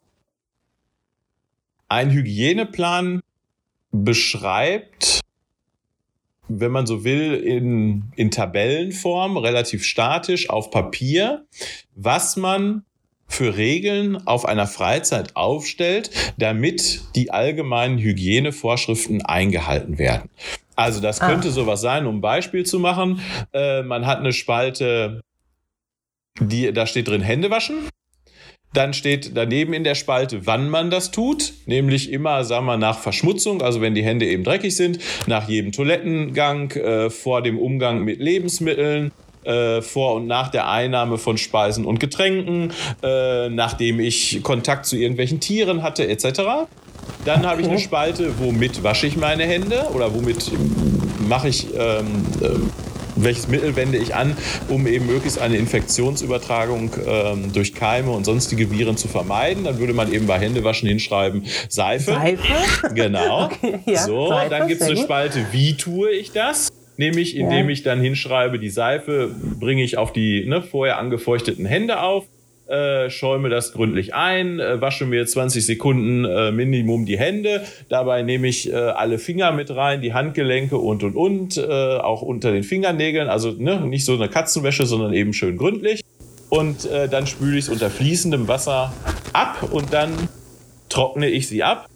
Ein 1.88 2.12
Hygieneplan 2.12 3.22
beschreibt, 3.92 5.18
wenn 6.50 6.72
man 6.72 6.86
so 6.88 7.03
will, 7.03 7.36
in, 7.36 8.12
in 8.15 8.32
Tabellenform, 8.32 9.38
relativ 9.38 9.84
statisch 9.84 10.50
auf 10.50 10.72
Papier, 10.72 11.46
was 11.96 12.36
man 12.36 12.84
für 13.27 13.56
Regeln 13.58 14.25
auf 14.27 14.46
einer 14.46 14.65
Freizeit 14.65 15.36
aufstellt, 15.36 16.10
damit 16.38 17.01
die 17.15 17.29
allgemeinen 17.32 18.00
Hygienevorschriften 18.00 19.24
eingehalten 19.24 20.00
werden. 20.00 20.29
Also 20.75 21.00
das 21.00 21.22
Ah. 21.22 21.27
könnte 21.29 21.51
sowas 21.51 21.82
sein, 21.82 22.08
um 22.08 22.18
ein 22.18 22.22
Beispiel 22.22 22.65
zu 22.65 22.79
machen. 22.79 23.22
Äh, 23.53 23.84
man 23.84 24.08
hat 24.08 24.18
eine 24.20 24.34
Spalte, 24.34 25.22
die, 26.39 26.74
da 26.74 26.88
steht 26.88 27.08
drin 27.08 27.22
Hände 27.22 27.51
waschen. 27.51 27.88
Dann 28.73 28.93
steht 28.93 29.35
daneben 29.35 29.73
in 29.73 29.83
der 29.83 29.95
Spalte, 29.95 30.45
wann 30.45 30.69
man 30.69 30.91
das 30.91 31.09
tut, 31.09 31.53
nämlich 31.65 32.11
immer, 32.11 32.43
sagen 32.43 32.67
wir, 32.67 32.77
nach 32.77 32.99
Verschmutzung, 32.99 33.63
also 33.63 33.81
wenn 33.81 33.95
die 33.95 34.03
Hände 34.03 34.27
eben 34.27 34.43
dreckig 34.43 34.75
sind, 34.75 34.99
nach 35.25 35.49
jedem 35.49 35.71
Toilettengang, 35.71 36.71
äh, 36.71 37.09
vor 37.09 37.41
dem 37.41 37.57
Umgang 37.57 38.03
mit 38.03 38.19
Lebensmitteln, 38.19 39.11
äh, 39.43 39.81
vor 39.81 40.15
und 40.15 40.27
nach 40.27 40.49
der 40.49 40.69
Einnahme 40.69 41.17
von 41.17 41.38
Speisen 41.38 41.85
und 41.85 41.99
Getränken, 41.99 42.71
äh, 43.01 43.49
nachdem 43.49 43.99
ich 43.99 44.43
Kontakt 44.43 44.85
zu 44.85 44.97
irgendwelchen 44.97 45.39
Tieren 45.39 45.81
hatte, 45.81 46.07
etc. 46.07 46.67
Dann 47.25 47.47
habe 47.47 47.61
ich 47.61 47.67
eine 47.67 47.79
Spalte, 47.79 48.33
womit 48.38 48.83
wasche 48.83 49.07
ich 49.07 49.17
meine 49.17 49.45
Hände 49.45 49.88
oder 49.95 50.13
womit 50.13 50.51
mache 51.27 51.49
ich 51.49 51.67
ähm, 51.73 52.05
ähm, 52.43 52.69
welches 53.23 53.47
Mittel 53.47 53.75
wende 53.75 53.97
ich 53.97 54.15
an, 54.15 54.35
um 54.67 54.88
eben 54.88 55.05
möglichst 55.07 55.39
eine 55.39 55.57
Infektionsübertragung 55.57 56.91
ähm, 57.05 57.53
durch 57.53 57.73
Keime 57.73 58.11
und 58.11 58.25
sonstige 58.25 58.71
Viren 58.71 58.97
zu 58.97 59.07
vermeiden. 59.07 59.63
Dann 59.63 59.79
würde 59.79 59.93
man 59.93 60.11
eben 60.11 60.27
bei 60.27 60.39
Händewaschen 60.39 60.88
hinschreiben 60.88 61.43
Seife. 61.67 62.11
Seife? 62.11 62.93
Genau. 62.93 63.49
Okay, 63.59 63.79
ja, 63.85 64.05
so, 64.05 64.29
Seife, 64.29 64.49
dann 64.49 64.67
gibt 64.67 64.81
es 64.81 64.88
eine 64.88 64.97
Spalte, 64.97 65.45
wie 65.51 65.75
tue 65.75 66.11
ich 66.11 66.31
das? 66.31 66.69
Nämlich, 66.97 67.35
indem 67.35 67.67
ja. 67.67 67.71
ich 67.71 67.83
dann 67.83 68.01
hinschreibe, 68.01 68.59
die 68.59 68.69
Seife 68.69 69.33
bringe 69.59 69.83
ich 69.83 69.97
auf 69.97 70.13
die 70.13 70.45
ne, 70.45 70.61
vorher 70.61 70.97
angefeuchteten 70.97 71.65
Hände 71.65 72.01
auf 72.01 72.25
äh, 72.69 73.09
schäume 73.09 73.49
das 73.49 73.73
gründlich 73.73 74.13
ein, 74.13 74.59
äh, 74.59 74.79
wasche 74.79 75.05
mir 75.05 75.25
20 75.25 75.65
Sekunden 75.65 76.25
äh, 76.25 76.51
Minimum 76.51 77.05
die 77.05 77.17
Hände. 77.17 77.63
Dabei 77.89 78.21
nehme 78.21 78.47
ich 78.47 78.71
äh, 78.71 78.75
alle 78.75 79.17
Finger 79.17 79.51
mit 79.51 79.75
rein, 79.75 80.01
die 80.01 80.13
Handgelenke 80.13 80.77
und 80.77 81.03
und 81.03 81.15
und, 81.15 81.57
äh, 81.57 81.97
auch 81.97 82.21
unter 82.21 82.51
den 82.51 82.63
Fingernägeln. 82.63 83.27
Also 83.27 83.51
ne, 83.51 83.81
nicht 83.81 84.05
so 84.05 84.13
eine 84.13 84.29
Katzenwäsche, 84.29 84.85
sondern 84.85 85.13
eben 85.13 85.33
schön 85.33 85.57
gründlich. 85.57 86.01
Und 86.49 86.85
äh, 86.85 87.07
dann 87.07 87.27
spüle 87.27 87.57
ich 87.57 87.65
es 87.65 87.69
unter 87.69 87.89
fließendem 87.89 88.47
Wasser 88.47 88.93
ab 89.33 89.69
und 89.71 89.93
dann 89.93 90.11
trockne 90.89 91.27
ich 91.27 91.47
sie 91.47 91.63
ab. 91.63 91.88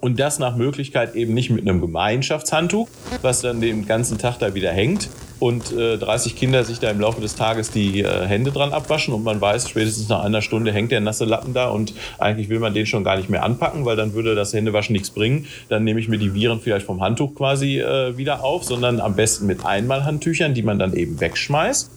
Und 0.00 0.20
das 0.20 0.38
nach 0.38 0.56
Möglichkeit 0.56 1.16
eben 1.16 1.34
nicht 1.34 1.50
mit 1.50 1.62
einem 1.62 1.80
Gemeinschaftshandtuch, 1.80 2.88
was 3.22 3.40
dann 3.40 3.60
den 3.60 3.86
ganzen 3.86 4.18
Tag 4.18 4.38
da 4.38 4.54
wieder 4.54 4.70
hängt, 4.70 5.08
und 5.40 5.72
äh, 5.72 5.98
30 5.98 6.36
Kinder 6.36 6.64
sich 6.64 6.78
da 6.78 6.90
im 6.90 7.00
Laufe 7.00 7.20
des 7.20 7.34
Tages 7.34 7.70
die 7.70 8.02
äh, 8.02 8.26
Hände 8.26 8.50
dran 8.50 8.72
abwaschen 8.72 9.14
und 9.14 9.24
man 9.24 9.40
weiß, 9.40 9.68
spätestens 9.68 10.08
nach 10.08 10.24
einer 10.24 10.42
Stunde 10.42 10.72
hängt 10.72 10.92
der 10.92 11.00
nasse 11.00 11.24
Lappen 11.24 11.54
da 11.54 11.68
und 11.68 11.94
eigentlich 12.18 12.48
will 12.48 12.58
man 12.58 12.74
den 12.74 12.86
schon 12.86 13.04
gar 13.04 13.16
nicht 13.16 13.28
mehr 13.28 13.42
anpacken, 13.42 13.84
weil 13.84 13.96
dann 13.96 14.14
würde 14.14 14.34
das 14.34 14.52
Händewaschen 14.52 14.92
nichts 14.92 15.10
bringen. 15.10 15.46
Dann 15.68 15.84
nehme 15.84 16.00
ich 16.00 16.08
mir 16.08 16.18
die 16.18 16.34
Viren 16.34 16.60
vielleicht 16.60 16.86
vom 16.86 17.00
Handtuch 17.00 17.34
quasi 17.34 17.80
äh, 17.80 18.16
wieder 18.16 18.42
auf, 18.42 18.64
sondern 18.64 19.00
am 19.00 19.14
besten 19.14 19.46
mit 19.46 19.64
Einmalhandtüchern, 19.64 20.54
die 20.54 20.62
man 20.62 20.78
dann 20.78 20.94
eben 20.94 21.20
wegschmeißt. 21.20 21.90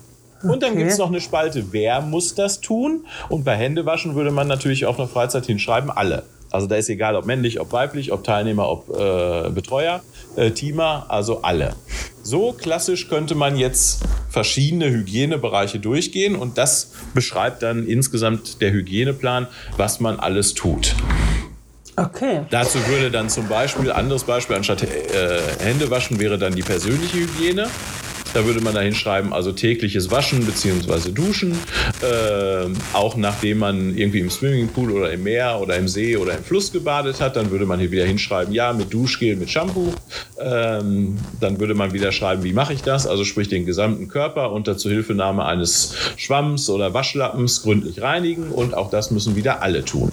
Und 0.44 0.64
dann 0.64 0.72
okay. 0.72 0.80
gibt 0.80 0.92
es 0.92 0.98
noch 0.98 1.10
eine 1.10 1.22
Spalte, 1.22 1.66
wer 1.72 2.02
muss 2.02 2.34
das 2.34 2.62
tun? 2.62 3.06
Und 3.30 3.44
bei 3.44 3.56
Händewaschen 3.56 4.16
würde 4.16 4.32
man 4.32 4.48
natürlich 4.48 4.86
auf 4.86 4.98
einer 4.98 5.08
Freizeit 5.08 5.46
hinschreiben, 5.46 5.92
alle. 5.92 6.24
Also 6.52 6.68
da 6.68 6.76
ist 6.76 6.90
egal, 6.90 7.16
ob 7.16 7.26
männlich, 7.26 7.60
ob 7.60 7.72
weiblich, 7.72 8.12
ob 8.12 8.24
Teilnehmer, 8.24 8.70
ob 8.70 8.90
äh, 8.90 9.50
Betreuer, 9.50 10.02
äh, 10.36 10.52
Teamer, 10.52 11.06
also 11.08 11.42
alle. 11.44 11.76
So 12.24 12.54
klassisch 12.54 13.10
könnte 13.10 13.36
man 13.36 13.58
jetzt 13.58 14.04
verschiedene 14.30 14.90
Hygienebereiche 14.90 15.80
durchgehen 15.80 16.36
und 16.36 16.58
das 16.58 16.94
beschreibt 17.13 17.63
dann 17.63 17.86
insgesamt 17.88 18.62
der 18.62 18.72
Hygieneplan, 18.72 19.48
was 19.78 20.00
man 20.00 20.20
alles 20.20 20.54
tut. 20.54 20.96
Okay. 21.98 22.42
Dazu 22.50 22.80
würde 22.88 23.12
dann 23.12 23.30
zum 23.30 23.48
Beispiel, 23.48 23.92
anderes 23.92 24.24
Beispiel, 24.24 24.56
anstatt 24.56 24.84
äh, 24.84 25.42
Hände 25.60 25.90
waschen 25.92 26.20
wäre 26.20 26.38
dann 26.38 26.56
die 26.56 26.62
persönliche 26.62 27.18
Hygiene. 27.18 27.68
Da 28.34 28.46
würde 28.46 28.62
man 28.62 28.74
da 28.74 28.82
hinschreiben, 28.82 29.34
also 29.34 29.52
tägliches 29.52 30.10
Waschen 30.10 30.46
bzw. 30.46 31.12
Duschen, 31.12 31.52
äh, 32.02 32.68
auch 32.94 33.18
nachdem 33.18 33.60
man 33.60 33.98
irgendwie 33.98 34.20
im 34.20 34.30
Swimmingpool 34.30 34.92
oder 34.92 35.12
im 35.12 35.24
Meer 35.24 35.60
oder 35.62 35.76
im 35.76 35.88
See 35.88 36.16
oder 36.16 36.38
im 36.38 36.44
Fluss 36.44 36.72
gebadet 36.72 37.20
hat, 37.20 37.36
dann 37.36 37.52
würde 37.52 37.66
man 37.66 37.80
hier 37.80 37.92
wieder 37.92 38.06
hinschreiben, 38.06 38.54
ja, 38.54 38.72
mit 38.72 38.94
Duschgel, 38.94 39.36
mit 39.36 39.50
Shampoo. 39.50 39.94
Ähm, 40.40 41.18
dann 41.40 41.60
würde 41.60 41.74
man 41.74 41.92
wieder 41.92 42.12
schreiben, 42.12 42.44
wie 42.44 42.54
mache 42.54 42.74
ich 42.74 42.84
das? 42.84 43.06
Also 43.06 43.26
sprich 43.26 43.50
den 43.50 43.66
gesamten 43.66 44.08
Körper 44.08 44.52
unter 44.52 44.78
Zuhilfenahme 44.78 45.46
eines 45.46 45.96
Schwamms 46.16 46.70
oder 46.70 46.94
Waschlappens 46.94 47.64
gründlich 47.64 48.02
reinigen 48.02 48.50
und 48.50 48.74
auch 48.74 48.90
das 48.90 49.12
müssen 49.12 49.36
wieder 49.36 49.62
alle 49.62 49.84
tun. 49.84 50.12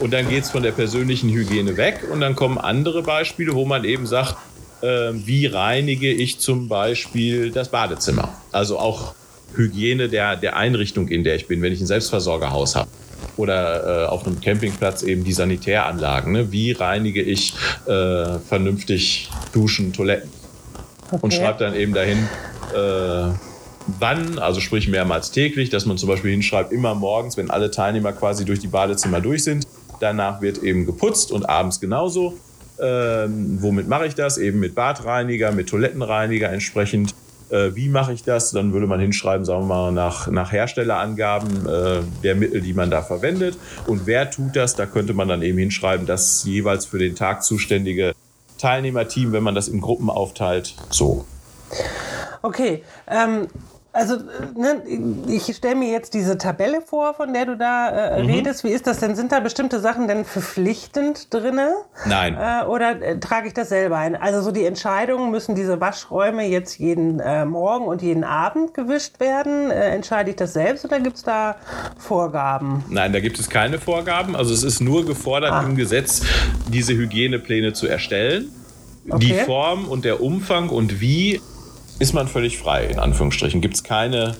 Und 0.00 0.14
dann 0.14 0.28
geht 0.30 0.44
es 0.44 0.50
von 0.50 0.62
der 0.62 0.72
persönlichen 0.72 1.28
Hygiene 1.28 1.76
weg 1.76 2.06
und 2.10 2.20
dann 2.20 2.34
kommen 2.34 2.56
andere 2.56 3.02
Beispiele, 3.02 3.54
wo 3.54 3.66
man 3.66 3.84
eben 3.84 4.06
sagt, 4.06 4.36
wie 4.82 5.46
reinige 5.46 6.10
ich 6.10 6.38
zum 6.38 6.68
Beispiel 6.68 7.50
das 7.50 7.68
Badezimmer. 7.68 8.30
Also 8.52 8.78
auch 8.78 9.14
Hygiene 9.54 10.08
der, 10.08 10.36
der 10.36 10.56
Einrichtung, 10.56 11.08
in 11.08 11.24
der 11.24 11.36
ich 11.36 11.46
bin, 11.46 11.62
wenn 11.62 11.72
ich 11.72 11.80
ein 11.80 11.86
Selbstversorgerhaus 11.86 12.76
habe. 12.76 12.88
Oder 13.36 14.04
äh, 14.04 14.06
auf 14.06 14.26
einem 14.26 14.40
Campingplatz 14.40 15.02
eben 15.02 15.24
die 15.24 15.32
Sanitäranlagen. 15.32 16.32
Ne? 16.32 16.52
Wie 16.52 16.72
reinige 16.72 17.22
ich 17.22 17.54
äh, 17.86 18.38
vernünftig 18.38 19.30
Duschen, 19.52 19.92
Toiletten? 19.92 20.30
Okay. 21.10 21.18
Und 21.22 21.34
schreibe 21.34 21.58
dann 21.58 21.74
eben 21.74 21.92
dahin, 21.92 22.18
äh, 22.74 23.32
wann, 23.98 24.38
also 24.38 24.60
sprich 24.60 24.88
mehrmals 24.88 25.30
täglich, 25.30 25.70
dass 25.70 25.86
man 25.86 25.98
zum 25.98 26.08
Beispiel 26.08 26.30
hinschreibt, 26.30 26.72
immer 26.72 26.94
morgens, 26.94 27.36
wenn 27.36 27.50
alle 27.50 27.70
Teilnehmer 27.70 28.12
quasi 28.12 28.44
durch 28.44 28.60
die 28.60 28.68
Badezimmer 28.68 29.20
durch 29.20 29.44
sind. 29.44 29.66
Danach 30.00 30.40
wird 30.40 30.58
eben 30.58 30.86
geputzt 30.86 31.32
und 31.32 31.48
abends 31.48 31.80
genauso. 31.80 32.34
Ähm, 32.80 33.58
womit 33.60 33.88
mache 33.88 34.06
ich 34.06 34.14
das? 34.14 34.38
Eben 34.38 34.60
mit 34.60 34.74
Badreiniger, 34.74 35.52
mit 35.52 35.68
Toilettenreiniger 35.68 36.50
entsprechend. 36.50 37.14
Äh, 37.50 37.74
wie 37.74 37.88
mache 37.88 38.12
ich 38.12 38.22
das? 38.22 38.52
Dann 38.52 38.72
würde 38.72 38.86
man 38.86 39.00
hinschreiben, 39.00 39.44
sagen 39.44 39.62
wir 39.62 39.74
mal, 39.74 39.92
nach, 39.92 40.28
nach 40.28 40.52
Herstellerangaben 40.52 41.66
äh, 41.66 42.00
der 42.22 42.34
Mittel, 42.34 42.60
die 42.60 42.72
man 42.72 42.90
da 42.90 43.02
verwendet. 43.02 43.58
Und 43.86 44.06
wer 44.06 44.30
tut 44.30 44.56
das? 44.56 44.76
Da 44.76 44.86
könnte 44.86 45.14
man 45.14 45.28
dann 45.28 45.42
eben 45.42 45.58
hinschreiben, 45.58 46.06
das 46.06 46.44
jeweils 46.44 46.86
für 46.86 46.98
den 46.98 47.16
Tag 47.16 47.42
zuständige 47.42 48.14
Teilnehmerteam, 48.58 49.32
wenn 49.32 49.42
man 49.42 49.54
das 49.54 49.68
in 49.68 49.80
Gruppen 49.80 50.10
aufteilt, 50.10 50.74
so. 50.90 51.24
Okay, 52.42 52.82
ähm, 53.08 53.48
also, 53.92 54.18
ne, 54.56 54.82
ich 55.28 55.54
stelle 55.56 55.74
mir 55.74 55.90
jetzt 55.90 56.14
diese 56.14 56.38
Tabelle 56.38 56.80
vor, 56.80 57.14
von 57.14 57.32
der 57.32 57.46
du 57.46 57.56
da 57.56 57.88
äh, 57.88 58.22
mhm. 58.22 58.30
redest. 58.30 58.62
Wie 58.62 58.68
ist 58.68 58.86
das 58.86 58.98
denn? 59.00 59.16
Sind 59.16 59.32
da 59.32 59.40
bestimmte 59.40 59.80
Sachen 59.80 60.06
denn 60.06 60.24
verpflichtend 60.24 61.34
drin? 61.34 61.58
Nein. 62.06 62.36
Äh, 62.38 62.66
oder 62.66 63.02
äh, 63.02 63.18
trage 63.18 63.48
ich 63.48 63.54
das 63.54 63.68
selber 63.68 63.96
ein? 63.98 64.14
Also 64.14 64.42
so 64.42 64.52
die 64.52 64.64
Entscheidungen, 64.64 65.32
müssen 65.32 65.56
diese 65.56 65.80
Waschräume 65.80 66.46
jetzt 66.46 66.78
jeden 66.78 67.18
äh, 67.18 67.44
Morgen 67.44 67.86
und 67.86 68.00
jeden 68.00 68.22
Abend 68.22 68.74
gewischt 68.74 69.18
werden? 69.18 69.72
Äh, 69.72 69.90
entscheide 69.90 70.30
ich 70.30 70.36
das 70.36 70.52
selbst 70.52 70.84
oder 70.84 71.00
gibt 71.00 71.16
es 71.16 71.24
da 71.24 71.56
Vorgaben? 71.98 72.84
Nein, 72.88 73.12
da 73.12 73.18
gibt 73.18 73.40
es 73.40 73.50
keine 73.50 73.78
Vorgaben. 73.78 74.36
Also 74.36 74.54
es 74.54 74.62
ist 74.62 74.80
nur 74.80 75.04
gefordert 75.04 75.52
ah. 75.52 75.62
im 75.62 75.74
Gesetz, 75.74 76.22
diese 76.68 76.94
Hygienepläne 76.94 77.72
zu 77.72 77.88
erstellen. 77.88 78.52
Okay. 79.08 79.18
Die 79.18 79.34
Form 79.34 79.88
und 79.88 80.04
der 80.04 80.22
Umfang 80.22 80.68
und 80.68 81.00
wie 81.00 81.40
ist 82.00 82.14
man 82.14 82.26
völlig 82.26 82.58
frei, 82.58 82.86
in 82.86 82.98
Anführungsstrichen. 82.98 83.60
Gibt 83.60 83.74
es 83.74 83.84
keine, 83.84 84.34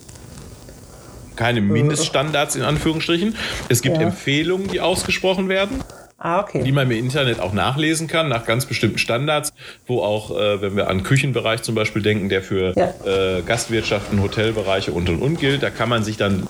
keine 1.37 1.61
Mindeststandards, 1.61 2.57
in 2.57 2.63
Anführungsstrichen. 2.63 3.37
Es 3.69 3.83
gibt 3.83 3.97
ja. 3.97 4.03
Empfehlungen, 4.03 4.67
die 4.67 4.81
ausgesprochen 4.81 5.49
werden. 5.49 5.85
Ah, 6.19 6.41
okay. 6.41 6.63
Die 6.63 6.73
man 6.73 6.91
im 6.91 6.97
Internet 6.99 7.41
auch 7.41 7.55
nachlesen 7.55 8.07
kann, 8.07 8.29
nach 8.29 8.45
ganz 8.45 8.67
bestimmten 8.67 8.99
Standards, 8.99 9.53
wo 9.87 10.03
auch, 10.03 10.31
äh, 10.39 10.61
wenn 10.61 10.77
wir 10.77 10.91
an 10.91 11.03
Küchenbereich 11.03 11.63
zum 11.63 11.75
Beispiel 11.75 12.03
denken, 12.03 12.29
der 12.29 12.43
für 12.43 12.75
ja. 12.77 12.93
äh, 13.07 13.43
Gastwirtschaften, 13.43 14.21
Hotelbereiche 14.23 14.93
und 14.93 15.09
und 15.09 15.23
und 15.23 15.41
gilt, 15.41 15.63
da 15.63 15.71
kann 15.71 15.89
man 15.89 16.05
sich 16.05 16.19
dann 16.19 16.47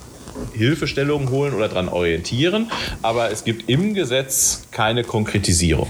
Hilfestellungen 0.55 1.31
holen 1.31 1.55
oder 1.55 1.69
daran 1.69 1.89
orientieren. 1.89 2.71
Aber 3.03 3.31
es 3.31 3.45
gibt 3.45 3.69
im 3.69 3.95
Gesetz 3.95 4.67
keine 4.73 5.05
Konkretisierung. 5.05 5.89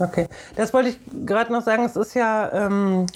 Okay, 0.00 0.28
das 0.56 0.72
wollte 0.72 0.90
ich 0.90 0.98
gerade 1.26 1.52
noch 1.52 1.62
sagen. 1.62 1.84
Es 1.84 1.96
ist 1.96 2.14
ja 2.14 2.50
ähm, 2.52 3.06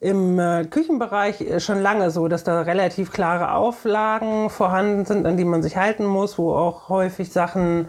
im 0.00 0.38
äh, 0.38 0.64
Küchenbereich 0.64 1.44
schon 1.58 1.80
lange 1.80 2.10
so, 2.10 2.28
dass 2.28 2.44
da 2.44 2.62
relativ 2.62 3.12
klare 3.12 3.52
Auflagen 3.52 4.50
vorhanden 4.50 5.04
sind, 5.04 5.26
an 5.26 5.36
die 5.36 5.44
man 5.44 5.62
sich 5.62 5.76
halten 5.76 6.06
muss, 6.06 6.38
wo 6.38 6.54
auch 6.54 6.88
häufig 6.88 7.32
Sachen 7.32 7.88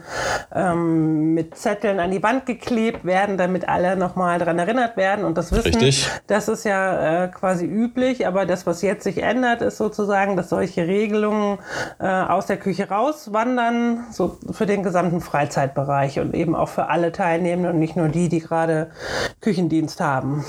ähm, 0.54 1.34
mit 1.34 1.56
Zetteln 1.58 2.00
an 2.00 2.12
die 2.12 2.22
Wand 2.24 2.46
geklebt 2.46 3.06
werden, 3.06 3.38
damit 3.38 3.70
alle 3.70 3.96
nochmal 3.96 4.40
daran 4.40 4.60
erinnert 4.60 4.98
werden 4.98 5.26
und 5.26 5.38
das 5.38 5.52
wissen. 5.52 5.76
Richtig. 5.76 6.10
Das 6.28 6.48
ist 6.48 6.66
ja 6.66 7.26
äh, 7.26 7.28
quasi 7.30 7.66
üblich, 7.66 8.28
aber 8.28 8.46
das, 8.46 8.66
was 8.66 8.82
jetzt 8.82 9.04
sich 9.04 9.24
ändert, 9.24 9.62
ist 9.62 9.78
sozusagen, 9.78 10.36
dass 10.36 10.50
solche 10.50 10.88
Regelungen 10.88 11.60
äh, 12.00 12.08
aus 12.08 12.48
der 12.48 12.58
Küche 12.58 12.90
rauswandern, 12.90 14.06
so 14.12 14.38
für 14.52 14.66
den 14.66 14.84
gesamten 14.84 15.22
Freizeitbereich 15.22 16.20
und 16.20 16.34
eben 16.34 16.56
auch 16.56 16.70
für 16.70 16.90
alle 16.90 17.12
Teilnehmenden 17.12 17.74
und 17.74 17.80
nicht 17.80 17.96
nur 17.96 18.10
die, 18.10 18.30
die 18.30 18.41
gerade 18.42 18.92
Küchendienst 19.40 20.00
haben. 20.00 20.44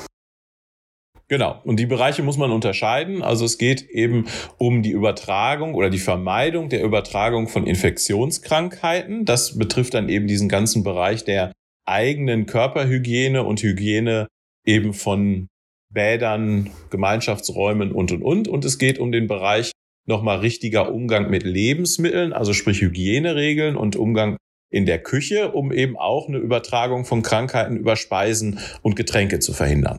Genau. 1.29 1.63
Und 1.65 1.81
die 1.81 1.87
Bereiche 1.87 2.23
muss 2.23 2.37
man 2.37 2.51
unterscheiden. 2.51 3.23
Also 3.23 3.47
es 3.47 3.57
geht 3.57 3.89
eben 3.89 4.27
um 4.59 4.83
die 4.83 4.91
Übertragung 4.91 5.75
oder 5.75 5.89
die 5.89 5.99
Vermeidung 5.99 6.69
der 6.69 6.85
Übertragung 6.85 7.49
von 7.49 7.67
Infektionskrankheiten. 7.67 9.25
Das 9.25 9.57
betrifft 9.57 9.95
dann 9.95 10.11
eben 10.11 10.27
diesen 10.27 10.51
ganzen 10.51 10.85
Bereich 10.85 11.25
der 11.25 11.53
eigenen 11.87 12.45
Körperhygiene 12.45 13.45
und 13.45 13.63
Hygiene 13.63 14.29
eben 14.67 14.93
von 14.93 15.49
Bädern, 15.91 16.71
Gemeinschaftsräumen 16.91 17.93
und, 17.93 18.13
und, 18.13 18.23
und. 18.23 18.49
Und 18.49 18.65
es 18.65 18.79
geht 18.79 18.99
um 18.99 19.11
den 19.11 19.27
Bereich 19.27 19.73
nochmal 20.07 20.39
richtiger 20.41 20.93
Umgang 20.93 21.31
mit 21.31 21.45
Lebensmitteln, 21.45 22.33
also 22.33 22.53
sprich 22.53 22.81
Hygieneregeln 22.81 23.77
und 23.77 23.97
Umgang 23.97 24.37
in 24.73 24.87
der 24.87 24.99
Küche, 24.99 25.53
um 25.53 25.71
eben 25.71 25.97
auch 25.97 26.29
eine 26.29 26.39
Übertragung 26.39 27.05
von 27.05 27.23
Krankheiten 27.23 27.77
über 27.77 27.95
Speisen 27.95 28.59
und 28.81 28.97
Getränke 28.97 29.39
zu 29.39 29.53
verhindern. 29.53 29.99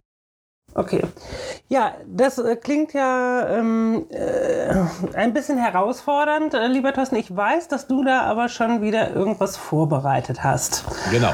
Okay. 0.75 1.01
Ja, 1.69 1.93
das 2.07 2.39
äh, 2.39 2.55
klingt 2.55 2.93
ja 2.93 3.47
ähm, 3.59 4.05
äh, 4.09 5.15
ein 5.15 5.33
bisschen 5.33 5.57
herausfordernd, 5.57 6.53
äh, 6.53 6.67
lieber 6.67 6.93
Thorsten. 6.93 7.15
Ich 7.15 7.35
weiß, 7.35 7.67
dass 7.67 7.87
du 7.87 8.03
da 8.03 8.21
aber 8.21 8.49
schon 8.49 8.81
wieder 8.81 9.13
irgendwas 9.13 9.55
vorbereitet 9.55 10.43
hast. 10.43 10.83
Genau. 11.11 11.33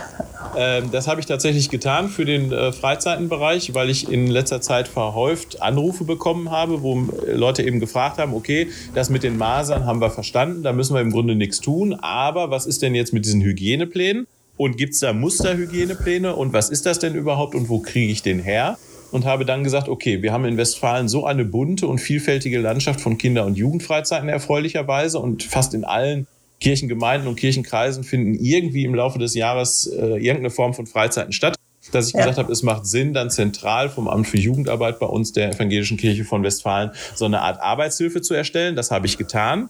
Ähm, 0.57 0.91
das 0.91 1.07
habe 1.07 1.21
ich 1.21 1.25
tatsächlich 1.25 1.69
getan 1.69 2.09
für 2.09 2.25
den 2.25 2.51
äh, 2.51 2.73
Freizeitenbereich, 2.73 3.73
weil 3.73 3.89
ich 3.89 4.11
in 4.11 4.27
letzter 4.27 4.59
Zeit 4.59 4.87
verhäuft 4.87 5.61
Anrufe 5.61 6.03
bekommen 6.03 6.51
habe, 6.51 6.81
wo 6.81 7.07
Leute 7.27 7.63
eben 7.63 7.79
gefragt 7.79 8.17
haben, 8.17 8.33
okay, 8.33 8.69
das 8.93 9.09
mit 9.09 9.23
den 9.23 9.37
Masern 9.37 9.85
haben 9.85 10.01
wir 10.01 10.09
verstanden, 10.09 10.63
da 10.63 10.73
müssen 10.73 10.95
wir 10.95 11.01
im 11.01 11.11
Grunde 11.11 11.35
nichts 11.35 11.61
tun, 11.61 11.93
aber 11.93 12.51
was 12.51 12.65
ist 12.65 12.81
denn 12.81 12.95
jetzt 12.95 13.13
mit 13.13 13.25
diesen 13.25 13.41
Hygieneplänen? 13.41 14.27
Und 14.57 14.75
gibt 14.75 14.93
es 14.93 14.99
da 14.99 15.13
Musterhygienepläne? 15.13 16.35
Und 16.35 16.51
was 16.51 16.69
ist 16.69 16.85
das 16.85 16.99
denn 16.99 17.15
überhaupt 17.15 17.55
und 17.55 17.69
wo 17.69 17.79
kriege 17.79 18.11
ich 18.11 18.23
den 18.23 18.39
her? 18.39 18.77
Und 19.11 19.25
habe 19.25 19.45
dann 19.45 19.63
gesagt, 19.63 19.89
okay, 19.89 20.21
wir 20.21 20.31
haben 20.31 20.45
in 20.45 20.57
Westfalen 20.57 21.09
so 21.09 21.25
eine 21.25 21.45
bunte 21.45 21.87
und 21.87 21.99
vielfältige 21.99 22.59
Landschaft 22.59 23.01
von 23.01 23.17
Kinder- 23.17 23.45
und 23.45 23.57
Jugendfreizeiten 23.57 24.29
erfreulicherweise 24.29 25.19
und 25.19 25.43
fast 25.43 25.73
in 25.73 25.83
allen 25.83 26.27
Kirchengemeinden 26.59 27.27
und 27.27 27.35
Kirchenkreisen 27.35 28.03
finden 28.03 28.35
irgendwie 28.35 28.83
im 28.83 28.93
Laufe 28.93 29.17
des 29.17 29.33
Jahres 29.33 29.87
äh, 29.87 30.17
irgendeine 30.17 30.49
Form 30.49 30.73
von 30.73 30.85
Freizeiten 30.85 31.31
statt, 31.31 31.55
dass 31.91 32.07
ich 32.07 32.13
ja. 32.13 32.19
gesagt 32.19 32.37
habe, 32.37 32.51
es 32.51 32.63
macht 32.63 32.85
Sinn, 32.85 33.13
dann 33.13 33.29
zentral 33.29 33.89
vom 33.89 34.07
Amt 34.07 34.27
für 34.27 34.37
Jugendarbeit 34.37 34.99
bei 34.99 35.05
uns 35.05 35.31
der 35.31 35.53
Evangelischen 35.53 35.97
Kirche 35.97 36.25
von 36.25 36.43
Westfalen 36.43 36.91
so 37.15 37.25
eine 37.25 37.41
Art 37.41 37.61
Arbeitshilfe 37.61 38.21
zu 38.21 38.33
erstellen. 38.33 38.75
Das 38.75 38.91
habe 38.91 39.07
ich 39.07 39.17
getan. 39.17 39.69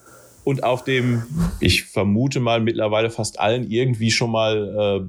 Und 0.49 0.63
auf 0.63 0.83
dem, 0.83 1.21
ich 1.59 1.83
vermute 1.83 2.39
mal 2.39 2.59
mittlerweile 2.59 3.11
fast 3.11 3.39
allen 3.39 3.69
irgendwie 3.69 4.09
schon 4.09 4.31
mal 4.31 4.75
äh, 4.75 5.01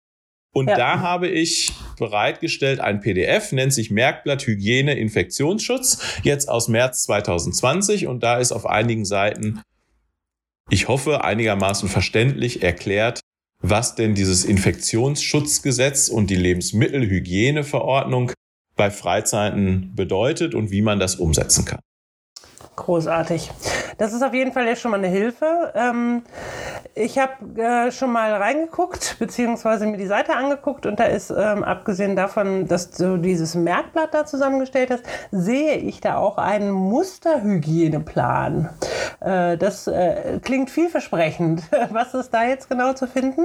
Und 0.51 0.67
ja. 0.67 0.77
da 0.77 1.01
habe 1.01 1.27
ich 1.27 1.71
bereitgestellt 1.99 2.79
ein 2.79 3.01
PDF, 3.01 3.51
nennt 3.51 3.73
sich 3.73 3.91
Merkblatt 3.91 4.47
Hygiene 4.47 4.95
Infektionsschutz, 4.95 6.21
jetzt 6.23 6.49
aus 6.49 6.69
März 6.69 7.03
2020. 7.03 8.07
Und 8.07 8.23
da 8.23 8.39
ist 8.39 8.51
auf 8.51 8.65
einigen 8.65 9.05
Seiten, 9.05 9.61
ich 10.71 10.87
hoffe, 10.87 11.23
einigermaßen 11.23 11.87
verständlich 11.87 12.63
erklärt, 12.63 13.19
was 13.61 13.95
denn 13.95 14.15
dieses 14.15 14.45
Infektionsschutzgesetz 14.45 16.09
und 16.09 16.29
die 16.29 16.35
Lebensmittelhygieneverordnung 16.35 18.31
bei 18.75 18.89
Freizeiten 18.89 19.93
bedeutet 19.95 20.55
und 20.55 20.71
wie 20.71 20.81
man 20.81 20.99
das 20.99 21.15
umsetzen 21.15 21.65
kann. 21.65 21.81
Großartig. 22.79 23.51
Das 23.97 24.13
ist 24.13 24.23
auf 24.23 24.33
jeden 24.33 24.53
Fall 24.53 24.65
jetzt 24.65 24.81
schon 24.81 24.91
mal 24.91 24.97
eine 24.97 25.09
Hilfe. 25.09 25.73
Ähm, 25.75 26.23
ich 26.95 27.17
habe 27.17 27.61
äh, 27.61 27.91
schon 27.91 28.09
mal 28.09 28.33
reingeguckt, 28.33 29.17
beziehungsweise 29.19 29.85
mir 29.85 29.97
die 29.97 30.07
Seite 30.07 30.33
angeguckt 30.35 30.85
und 30.85 30.97
da 30.97 31.03
ist, 31.03 31.29
ähm, 31.29 31.65
abgesehen 31.65 32.15
davon, 32.15 32.69
dass 32.69 32.91
du 32.91 33.17
dieses 33.17 33.55
Merkblatt 33.55 34.13
da 34.13 34.25
zusammengestellt 34.25 34.91
hast, 34.91 35.03
sehe 35.31 35.75
ich 35.75 35.99
da 35.99 36.15
auch 36.15 36.37
einen 36.37 36.71
Musterhygieneplan. 36.71 38.69
Äh, 39.19 39.57
das 39.57 39.87
äh, 39.87 40.39
klingt 40.41 40.69
vielversprechend. 40.69 41.63
Was 41.91 42.13
ist 42.13 42.29
da 42.33 42.45
jetzt 42.45 42.69
genau 42.69 42.93
zu 42.93 43.07
finden? 43.07 43.41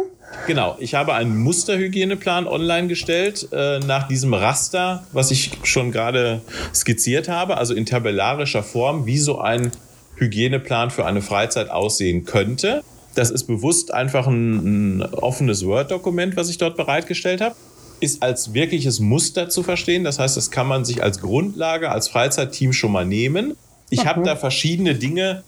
Genau, 0.47 0.77
ich 0.79 0.95
habe 0.95 1.15
einen 1.15 1.37
Musterhygieneplan 1.39 2.47
online 2.47 2.87
gestellt 2.87 3.49
äh, 3.53 3.81
nach 3.81 4.07
diesem 4.09 4.33
Raster, 4.33 5.05
was 5.13 5.31
ich 5.31 5.59
schon 5.65 5.93
gerade 5.93 6.41
skizziert 6.75 7.29
habe, 7.29 7.57
also 7.59 7.75
in 7.75 7.87
tabellarischer 7.87 8.63
Form, 8.63 9.07
wie 9.07 9.19
so 9.25 9.39
ein 9.39 9.73
Hygieneplan 10.17 10.91
für 10.91 11.07
eine 11.07 11.23
Freizeit 11.23 11.71
aussehen 11.71 12.25
könnte. 12.25 12.83
Das 13.15 13.31
ist 13.31 13.45
bewusst 13.45 13.93
einfach 13.93 14.27
ein, 14.27 14.99
ein 14.99 15.03
offenes 15.15 15.65
Word-Dokument, 15.65 16.37
was 16.37 16.49
ich 16.49 16.59
dort 16.59 16.77
bereitgestellt 16.77 17.41
habe. 17.41 17.57
Ist 18.01 18.23
als 18.23 18.55
wirkliches 18.55 19.01
Muster 19.01 19.49
zu 19.49 19.63
verstehen. 19.63 20.05
Das 20.05 20.19
heißt, 20.19 20.37
das 20.37 20.51
kann 20.51 20.67
man 20.67 20.85
sich 20.85 21.03
als 21.03 21.21
Grundlage, 21.21 21.91
als 21.91 22.09
Freizeitteam 22.09 22.73
schon 22.73 22.93
mal 22.93 23.07
nehmen. 23.07 23.57
Ich 23.91 24.01
okay. 24.01 24.09
habe 24.09 24.23
da 24.23 24.37
verschiedene 24.37 24.95
Dinge, 24.95 25.45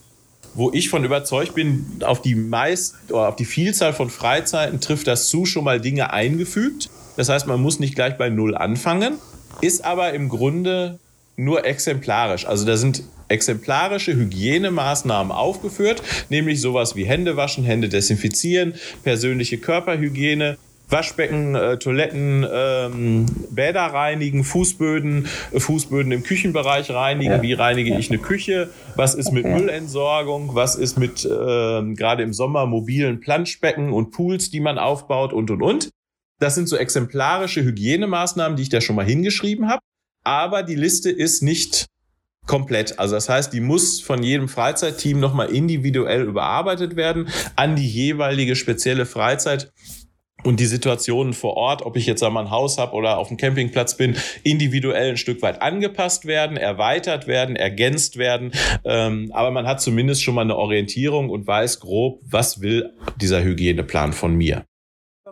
wo 0.55 0.73
ich 0.73 0.89
von 0.89 1.05
überzeugt 1.05 1.55
bin, 1.55 1.87
auf 2.03 2.23
die 2.23 2.35
meist 2.35 2.95
oder 3.09 3.29
auf 3.29 3.37
die 3.37 3.45
Vielzahl 3.45 3.93
von 3.93 4.11
Freizeiten 4.11 4.81
trifft 4.81 5.07
das 5.07 5.29
zu, 5.29 5.45
schon 5.45 5.65
mal 5.65 5.81
Dinge 5.81 6.13
eingefügt. 6.13 6.89
Das 7.17 7.29
heißt, 7.29 7.47
man 7.47 7.61
muss 7.61 7.81
nicht 7.81 7.95
gleich 7.95 8.17
bei 8.17 8.31
Null 8.31 8.55
anfangen, 8.57 9.19
ist 9.61 9.85
aber 9.85 10.13
im 10.13 10.29
Grunde 10.29 10.99
nur 11.37 11.65
exemplarisch. 11.65 12.47
Also 12.47 12.67
da 12.67 12.77
sind 12.77 13.03
exemplarische 13.29 14.15
Hygienemaßnahmen 14.15 15.33
aufgeführt, 15.33 16.03
nämlich 16.29 16.61
sowas 16.61 16.97
wie 16.97 17.05
Hände 17.05 17.37
waschen, 17.37 17.65
Hände 17.65 17.89
desinfizieren, 17.89 18.75
persönliche 19.03 19.59
Körperhygiene, 19.59 20.59
Waschbecken, 20.89 21.55
äh, 21.57 21.79
Toiletten, 21.79 22.47
ähm, 22.49 23.27
Bäder 23.51 23.87
reinigen, 23.87 24.45
Fußböden, 24.45 25.27
äh, 25.53 25.59
Fußböden 25.59 26.13
im 26.13 26.23
Küchenbereich 26.23 26.91
reinigen. 26.91 27.43
Wie 27.43 27.55
reinige 27.55 27.99
ich 27.99 28.09
eine 28.09 28.21
Küche? 28.21 28.71
Was 28.95 29.15
ist 29.15 29.33
mit 29.33 29.45
Müllentsorgung? 29.45 30.55
Was 30.55 30.77
ist 30.77 30.97
mit 30.97 31.25
äh, 31.25 31.29
gerade 31.29 32.23
im 32.23 32.33
Sommer 32.33 32.67
mobilen 32.67 33.19
Planschbecken 33.19 33.93
und 33.93 34.13
Pools, 34.13 34.51
die 34.51 34.61
man 34.61 34.79
aufbaut 34.79 35.33
und 35.33 35.51
und 35.51 35.63
und? 35.63 35.91
Das 36.39 36.55
sind 36.55 36.69
so 36.69 36.77
exemplarische 36.77 37.65
Hygienemaßnahmen, 37.65 38.57
die 38.57 38.65
ich 38.65 38.69
da 38.69 38.81
schon 38.81 38.95
mal 38.95 39.07
hingeschrieben 39.07 39.69
habe. 39.69 39.81
Aber 40.27 40.65
die 40.65 40.75
Liste 40.75 41.09
ist 41.09 41.41
nicht 41.45 41.87
komplett. 42.47 42.99
Also 42.99 43.15
das 43.15 43.29
heißt, 43.29 43.53
die 43.53 43.61
muss 43.61 44.01
von 44.01 44.25
jedem 44.25 44.49
Freizeitteam 44.49 45.21
nochmal 45.21 45.51
individuell 45.51 46.23
überarbeitet 46.23 46.97
werden 46.97 47.29
an 47.55 47.77
die 47.77 47.89
jeweilige 47.89 48.57
spezielle 48.57 49.07
Freizeit 49.07 49.73
und 50.43 50.59
die 50.59 50.67
Situationen 50.67 51.33
vor 51.33 51.57
Ort, 51.57 51.83
ob 51.83 51.97
ich 51.97 52.07
jetzt 52.07 52.25
einmal 52.25 52.45
ein 52.45 52.51
Haus 52.51 52.77
habe 52.77 52.95
oder 52.95 53.19
auf 53.19 53.29
dem 53.29 53.37
Campingplatz 53.37 53.97
bin, 53.97 54.17
individuell 54.43 55.11
ein 55.11 55.17
Stück 55.17 55.43
weit 55.43 55.63
angepasst 55.63 56.25
werden, 56.25 56.57
erweitert 56.57 57.29
werden, 57.29 57.55
ergänzt 57.55 58.17
werden. 58.17 58.51
Ähm, 58.85 59.31
aber 59.33 59.53
man 59.53 59.69
hat 59.69 59.81
zumindest 59.81 60.25
schon 60.25 60.35
mal 60.35 60.43
eine 60.43 60.57
Orientierung 60.57 61.31
und 61.31 61.47
weiß 61.47 61.79
grob, 61.79 62.21
was 62.25 62.61
will 62.61 62.91
dieser 63.21 63.45
Hygieneplan 63.45 64.13
von 64.13 64.35
mir 64.35 64.65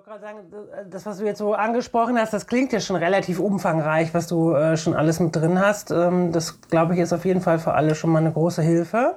gerade 0.05 0.21
sagen, 0.21 0.38
das, 0.90 1.07
was 1.07 1.17
du 1.17 1.25
jetzt 1.25 1.38
so 1.38 1.55
angesprochen 1.55 2.19
hast, 2.19 2.35
das 2.35 2.47
klingt 2.47 2.75
ja 2.75 2.81
schon 2.81 2.97
relativ 2.97 3.38
umfangreich, 3.38 4.12
was 4.12 4.27
du 4.27 4.53
äh, 4.53 4.77
schon 4.77 4.93
alles 4.93 5.19
mit 5.19 5.35
drin 5.35 5.59
hast. 5.59 5.90
Ähm, 5.93 6.31
das, 6.31 6.61
glaube 6.61 6.93
ich, 6.93 7.01
ist 7.01 7.14
auf 7.14 7.25
jeden 7.25 7.40
Fall 7.40 7.59
für 7.59 7.73
alle 7.73 7.95
schon 7.95 8.11
mal 8.11 8.19
eine 8.19 8.31
große 8.31 8.61
Hilfe. 8.61 9.17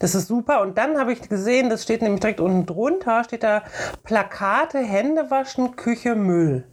Das 0.00 0.16
ist 0.16 0.26
super. 0.26 0.60
Und 0.62 0.76
dann 0.76 0.98
habe 0.98 1.12
ich 1.12 1.28
gesehen, 1.28 1.70
das 1.70 1.84
steht 1.84 2.02
nämlich 2.02 2.20
direkt 2.20 2.40
unten 2.40 2.66
drunter, 2.66 3.22
steht 3.22 3.44
da 3.44 3.62
Plakate, 4.02 4.78
Hände 4.78 5.30
waschen, 5.30 5.76
Küche, 5.76 6.16
Müll. 6.16 6.66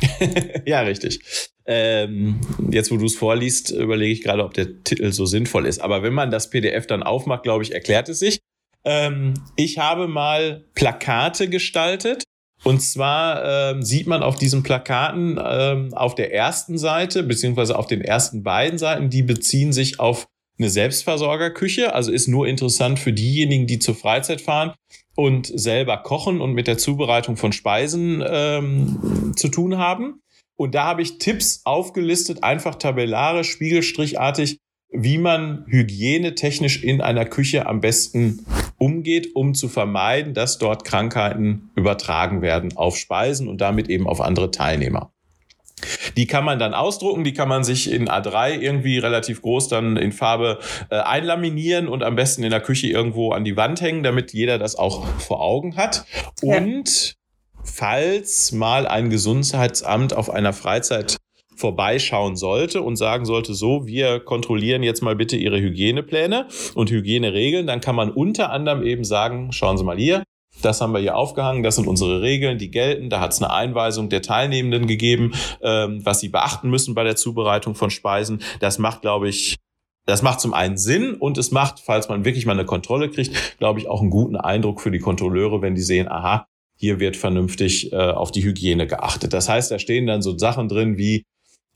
ja, 0.64 0.80
richtig. 0.80 1.50
Ähm, 1.66 2.40
jetzt, 2.70 2.90
wo 2.90 2.96
du 2.96 3.04
es 3.04 3.16
vorliest, 3.16 3.70
überlege 3.70 4.12
ich 4.12 4.22
gerade, 4.22 4.42
ob 4.42 4.54
der 4.54 4.82
Titel 4.82 5.12
so 5.12 5.26
sinnvoll 5.26 5.66
ist. 5.66 5.82
Aber 5.82 6.02
wenn 6.02 6.14
man 6.14 6.30
das 6.30 6.48
PDF 6.48 6.86
dann 6.86 7.02
aufmacht, 7.02 7.42
glaube 7.42 7.64
ich, 7.64 7.74
erklärt 7.74 8.08
es 8.08 8.18
sich. 8.18 8.38
Ähm, 8.86 9.34
ich 9.56 9.78
habe 9.78 10.08
mal 10.08 10.64
Plakate 10.74 11.48
gestaltet 11.48 12.24
und 12.64 12.80
zwar 12.80 13.44
ähm, 13.44 13.82
sieht 13.82 14.06
man 14.06 14.22
auf 14.22 14.36
diesen 14.36 14.62
Plakaten 14.62 15.38
ähm, 15.42 15.94
auf 15.94 16.14
der 16.14 16.32
ersten 16.32 16.78
Seite, 16.78 17.22
beziehungsweise 17.22 17.78
auf 17.78 17.86
den 17.86 18.00
ersten 18.00 18.42
beiden 18.42 18.78
Seiten, 18.78 19.10
die 19.10 19.22
beziehen 19.22 19.72
sich 19.72 20.00
auf 20.00 20.26
eine 20.58 20.70
Selbstversorgerküche, 20.70 21.94
also 21.94 22.10
ist 22.10 22.26
nur 22.26 22.46
interessant 22.46 22.98
für 22.98 23.12
diejenigen, 23.12 23.66
die 23.66 23.80
zur 23.80 23.94
Freizeit 23.94 24.40
fahren 24.40 24.72
und 25.14 25.46
selber 25.46 25.98
kochen 25.98 26.40
und 26.40 26.54
mit 26.54 26.66
der 26.66 26.78
Zubereitung 26.78 27.36
von 27.36 27.52
Speisen 27.52 28.24
ähm, 28.26 29.32
zu 29.36 29.48
tun 29.48 29.78
haben. 29.78 30.20
Und 30.56 30.74
da 30.74 30.84
habe 30.84 31.02
ich 31.02 31.18
Tipps 31.18 31.62
aufgelistet, 31.64 32.44
einfach 32.44 32.76
tabellarisch, 32.76 33.50
spiegelstrichartig, 33.50 34.58
wie 34.90 35.18
man 35.18 35.64
hygienetechnisch 35.66 36.82
in 36.82 37.00
einer 37.00 37.24
Küche 37.24 37.66
am 37.66 37.80
besten 37.80 38.46
umgeht, 38.84 39.34
um 39.34 39.54
zu 39.54 39.68
vermeiden, 39.68 40.34
dass 40.34 40.58
dort 40.58 40.84
Krankheiten 40.84 41.70
übertragen 41.74 42.42
werden 42.42 42.76
auf 42.76 42.98
Speisen 42.98 43.48
und 43.48 43.62
damit 43.62 43.88
eben 43.88 44.06
auf 44.06 44.20
andere 44.20 44.50
Teilnehmer. 44.50 45.10
Die 46.18 46.26
kann 46.26 46.44
man 46.44 46.58
dann 46.58 46.74
ausdrucken, 46.74 47.24
die 47.24 47.32
kann 47.32 47.48
man 47.48 47.64
sich 47.64 47.90
in 47.90 48.10
A3 48.10 48.58
irgendwie 48.58 48.98
relativ 48.98 49.40
groß 49.40 49.68
dann 49.68 49.96
in 49.96 50.12
Farbe 50.12 50.58
äh, 50.90 50.96
einlaminieren 50.96 51.88
und 51.88 52.02
am 52.02 52.14
besten 52.14 52.44
in 52.44 52.50
der 52.50 52.60
Küche 52.60 52.88
irgendwo 52.88 53.32
an 53.32 53.44
die 53.44 53.56
Wand 53.56 53.80
hängen, 53.80 54.02
damit 54.02 54.34
jeder 54.34 54.58
das 54.58 54.76
auch 54.76 55.06
vor 55.18 55.40
Augen 55.40 55.76
hat. 55.76 56.04
Und 56.42 57.16
falls 57.62 58.52
mal 58.52 58.86
ein 58.86 59.08
Gesundheitsamt 59.08 60.14
auf 60.14 60.28
einer 60.28 60.52
Freizeit 60.52 61.16
vorbeischauen 61.56 62.36
sollte 62.36 62.82
und 62.82 62.96
sagen 62.96 63.24
sollte, 63.24 63.54
so, 63.54 63.86
wir 63.86 64.20
kontrollieren 64.20 64.82
jetzt 64.82 65.02
mal 65.02 65.16
bitte 65.16 65.36
Ihre 65.36 65.60
Hygienepläne 65.60 66.46
und 66.74 66.90
Hygieneregeln, 66.90 67.66
dann 67.66 67.80
kann 67.80 67.96
man 67.96 68.10
unter 68.10 68.50
anderem 68.50 68.82
eben 68.82 69.04
sagen, 69.04 69.52
schauen 69.52 69.78
Sie 69.78 69.84
mal 69.84 69.96
hier, 69.96 70.24
das 70.62 70.80
haben 70.80 70.92
wir 70.92 71.00
hier 71.00 71.16
aufgehangen, 71.16 71.62
das 71.62 71.76
sind 71.76 71.86
unsere 71.86 72.22
Regeln, 72.22 72.58
die 72.58 72.70
gelten. 72.70 73.10
Da 73.10 73.20
hat 73.20 73.32
es 73.32 73.42
eine 73.42 73.52
Einweisung 73.52 74.08
der 74.08 74.22
Teilnehmenden 74.22 74.86
gegeben, 74.86 75.32
ähm, 75.62 76.04
was 76.04 76.20
sie 76.20 76.28
beachten 76.28 76.70
müssen 76.70 76.94
bei 76.94 77.04
der 77.04 77.16
Zubereitung 77.16 77.74
von 77.74 77.90
Speisen. 77.90 78.40
Das 78.60 78.78
macht, 78.78 79.02
glaube 79.02 79.28
ich, 79.28 79.56
das 80.06 80.22
macht 80.22 80.40
zum 80.40 80.54
einen 80.54 80.76
Sinn 80.76 81.14
und 81.14 81.38
es 81.38 81.50
macht, 81.50 81.80
falls 81.80 82.08
man 82.08 82.24
wirklich 82.24 82.46
mal 82.46 82.52
eine 82.52 82.66
Kontrolle 82.66 83.10
kriegt, 83.10 83.58
glaube 83.58 83.80
ich, 83.80 83.88
auch 83.88 84.00
einen 84.00 84.10
guten 84.10 84.36
Eindruck 84.36 84.80
für 84.80 84.90
die 84.90 84.98
Kontrolleure, 84.98 85.62
wenn 85.62 85.74
die 85.74 85.82
sehen, 85.82 86.08
aha, 86.08 86.46
hier 86.76 87.00
wird 87.00 87.16
vernünftig 87.16 87.92
äh, 87.92 87.96
auf 87.96 88.30
die 88.30 88.44
Hygiene 88.44 88.86
geachtet. 88.86 89.32
Das 89.32 89.48
heißt, 89.48 89.70
da 89.70 89.78
stehen 89.78 90.06
dann 90.06 90.22
so 90.22 90.36
Sachen 90.36 90.68
drin 90.68 90.98
wie, 90.98 91.24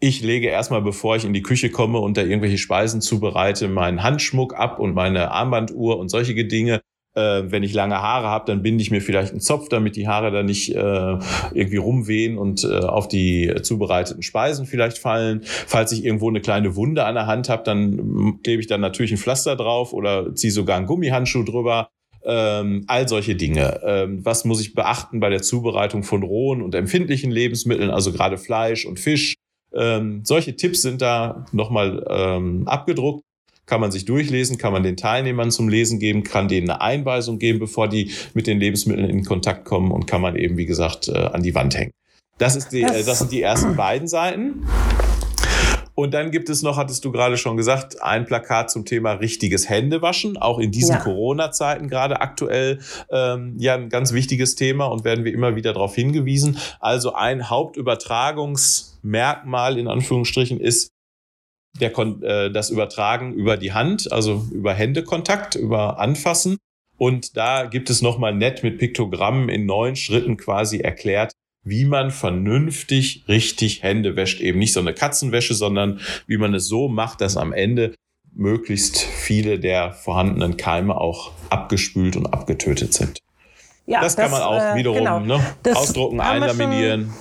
ich 0.00 0.22
lege 0.22 0.48
erstmal, 0.48 0.82
bevor 0.82 1.16
ich 1.16 1.24
in 1.24 1.32
die 1.32 1.42
Küche 1.42 1.70
komme 1.70 1.98
und 1.98 2.16
da 2.16 2.22
irgendwelche 2.22 2.58
Speisen 2.58 3.00
zubereite, 3.00 3.68
meinen 3.68 4.02
Handschmuck 4.02 4.54
ab 4.54 4.78
und 4.78 4.94
meine 4.94 5.30
Armbanduhr 5.30 5.98
und 5.98 6.08
solche 6.08 6.44
Dinge. 6.44 6.80
Äh, 7.14 7.50
wenn 7.50 7.64
ich 7.64 7.74
lange 7.74 8.00
Haare 8.00 8.28
habe, 8.28 8.44
dann 8.46 8.62
binde 8.62 8.82
ich 8.82 8.92
mir 8.92 9.00
vielleicht 9.00 9.32
einen 9.32 9.40
Zopf, 9.40 9.68
damit 9.68 9.96
die 9.96 10.06
Haare 10.06 10.30
da 10.30 10.44
nicht 10.44 10.72
äh, 10.72 11.18
irgendwie 11.52 11.78
rumwehen 11.78 12.38
und 12.38 12.62
äh, 12.62 12.78
auf 12.78 13.08
die 13.08 13.52
zubereiteten 13.62 14.22
Speisen 14.22 14.66
vielleicht 14.66 14.98
fallen. 14.98 15.40
Falls 15.42 15.90
ich 15.90 16.04
irgendwo 16.04 16.28
eine 16.28 16.40
kleine 16.40 16.76
Wunde 16.76 17.04
an 17.04 17.16
der 17.16 17.26
Hand 17.26 17.48
habe, 17.48 17.64
dann 17.64 18.40
klebe 18.44 18.60
ich 18.60 18.68
dann 18.68 18.80
natürlich 18.80 19.10
ein 19.10 19.18
Pflaster 19.18 19.56
drauf 19.56 19.92
oder 19.92 20.32
ziehe 20.34 20.52
sogar 20.52 20.76
einen 20.76 20.86
Gummihandschuh 20.86 21.42
drüber. 21.42 21.88
Ähm, 22.24 22.84
all 22.88 23.08
solche 23.08 23.34
Dinge. 23.34 23.80
Ähm, 23.84 24.24
was 24.24 24.44
muss 24.44 24.60
ich 24.60 24.74
beachten 24.74 25.18
bei 25.18 25.30
der 25.30 25.40
Zubereitung 25.40 26.02
von 26.02 26.22
rohen 26.22 26.62
und 26.62 26.74
empfindlichen 26.74 27.30
Lebensmitteln, 27.30 27.90
also 27.90 28.12
gerade 28.12 28.38
Fleisch 28.38 28.84
und 28.86 29.00
Fisch? 29.00 29.34
Ähm, 29.74 30.22
solche 30.24 30.56
Tipps 30.56 30.82
sind 30.82 31.02
da 31.02 31.46
nochmal 31.52 32.04
ähm, 32.08 32.66
abgedruckt 32.66 33.22
kann 33.68 33.80
man 33.80 33.92
sich 33.92 34.04
durchlesen, 34.06 34.58
kann 34.58 34.72
man 34.72 34.82
den 34.82 34.96
Teilnehmern 34.96 35.50
zum 35.50 35.68
Lesen 35.68 36.00
geben, 36.00 36.24
kann 36.24 36.48
denen 36.48 36.70
eine 36.70 36.80
Einweisung 36.80 37.38
geben, 37.38 37.58
bevor 37.58 37.86
die 37.86 38.10
mit 38.34 38.46
den 38.46 38.58
Lebensmitteln 38.58 39.08
in 39.08 39.24
Kontakt 39.24 39.64
kommen 39.66 39.92
und 39.92 40.06
kann 40.06 40.22
man 40.22 40.34
eben, 40.36 40.56
wie 40.56 40.66
gesagt, 40.66 41.08
äh, 41.08 41.12
an 41.12 41.42
die 41.42 41.54
Wand 41.54 41.76
hängen. 41.76 41.92
Das, 42.38 42.56
ist 42.56 42.70
die, 42.70 42.82
das, 42.82 43.04
das 43.04 43.18
sind 43.18 43.30
die 43.30 43.42
ersten 43.42 43.76
beiden 43.76 44.08
Seiten. 44.08 44.64
Und 45.98 46.14
dann 46.14 46.30
gibt 46.30 46.48
es 46.48 46.62
noch, 46.62 46.76
hattest 46.76 47.04
du 47.04 47.10
gerade 47.10 47.36
schon 47.36 47.56
gesagt, 47.56 48.04
ein 48.04 48.24
Plakat 48.24 48.70
zum 48.70 48.84
Thema 48.84 49.14
richtiges 49.14 49.68
Händewaschen. 49.68 50.36
Auch 50.36 50.60
in 50.60 50.70
diesen 50.70 50.94
ja. 50.94 51.00
Corona-Zeiten 51.00 51.88
gerade 51.88 52.20
aktuell 52.20 52.78
ähm, 53.10 53.56
ja 53.58 53.74
ein 53.74 53.88
ganz 53.88 54.12
wichtiges 54.12 54.54
Thema 54.54 54.84
und 54.84 55.02
werden 55.02 55.24
wir 55.24 55.34
immer 55.34 55.56
wieder 55.56 55.72
darauf 55.72 55.96
hingewiesen. 55.96 56.56
Also 56.78 57.14
ein 57.14 57.50
Hauptübertragungsmerkmal 57.50 59.76
in 59.76 59.88
Anführungsstrichen 59.88 60.60
ist 60.60 60.92
der, 61.80 61.98
äh, 61.98 62.52
das 62.52 62.70
Übertragen 62.70 63.34
über 63.34 63.56
die 63.56 63.72
Hand, 63.72 64.12
also 64.12 64.46
über 64.52 64.74
Händekontakt, 64.74 65.56
über 65.56 65.98
Anfassen. 65.98 66.58
Und 66.96 67.36
da 67.36 67.64
gibt 67.64 67.90
es 67.90 68.02
nochmal 68.02 68.36
nett 68.36 68.62
mit 68.62 68.78
Piktogrammen 68.78 69.48
in 69.48 69.66
neun 69.66 69.96
Schritten 69.96 70.36
quasi 70.36 70.78
erklärt, 70.78 71.32
wie 71.68 71.84
man 71.84 72.10
vernünftig 72.10 73.24
richtig 73.28 73.82
Hände 73.82 74.16
wäscht. 74.16 74.40
Eben 74.40 74.58
nicht 74.58 74.72
so 74.72 74.80
eine 74.80 74.94
Katzenwäsche, 74.94 75.54
sondern 75.54 76.00
wie 76.26 76.38
man 76.38 76.54
es 76.54 76.66
so 76.66 76.88
macht, 76.88 77.20
dass 77.20 77.36
am 77.36 77.52
Ende 77.52 77.94
möglichst 78.34 78.98
viele 79.00 79.58
der 79.58 79.92
vorhandenen 79.92 80.56
Keime 80.56 80.96
auch 80.96 81.32
abgespült 81.50 82.16
und 82.16 82.26
abgetötet 82.26 82.94
sind. 82.94 83.20
Ja, 83.86 84.00
das, 84.00 84.16
das 84.16 84.24
kann 84.24 84.30
man 84.30 84.42
auch 84.42 84.74
äh, 84.74 84.76
wiederum 84.76 84.98
genau. 84.98 85.20
ne, 85.20 85.40
ausdrucken, 85.74 86.20
einlaminieren. 86.20 87.12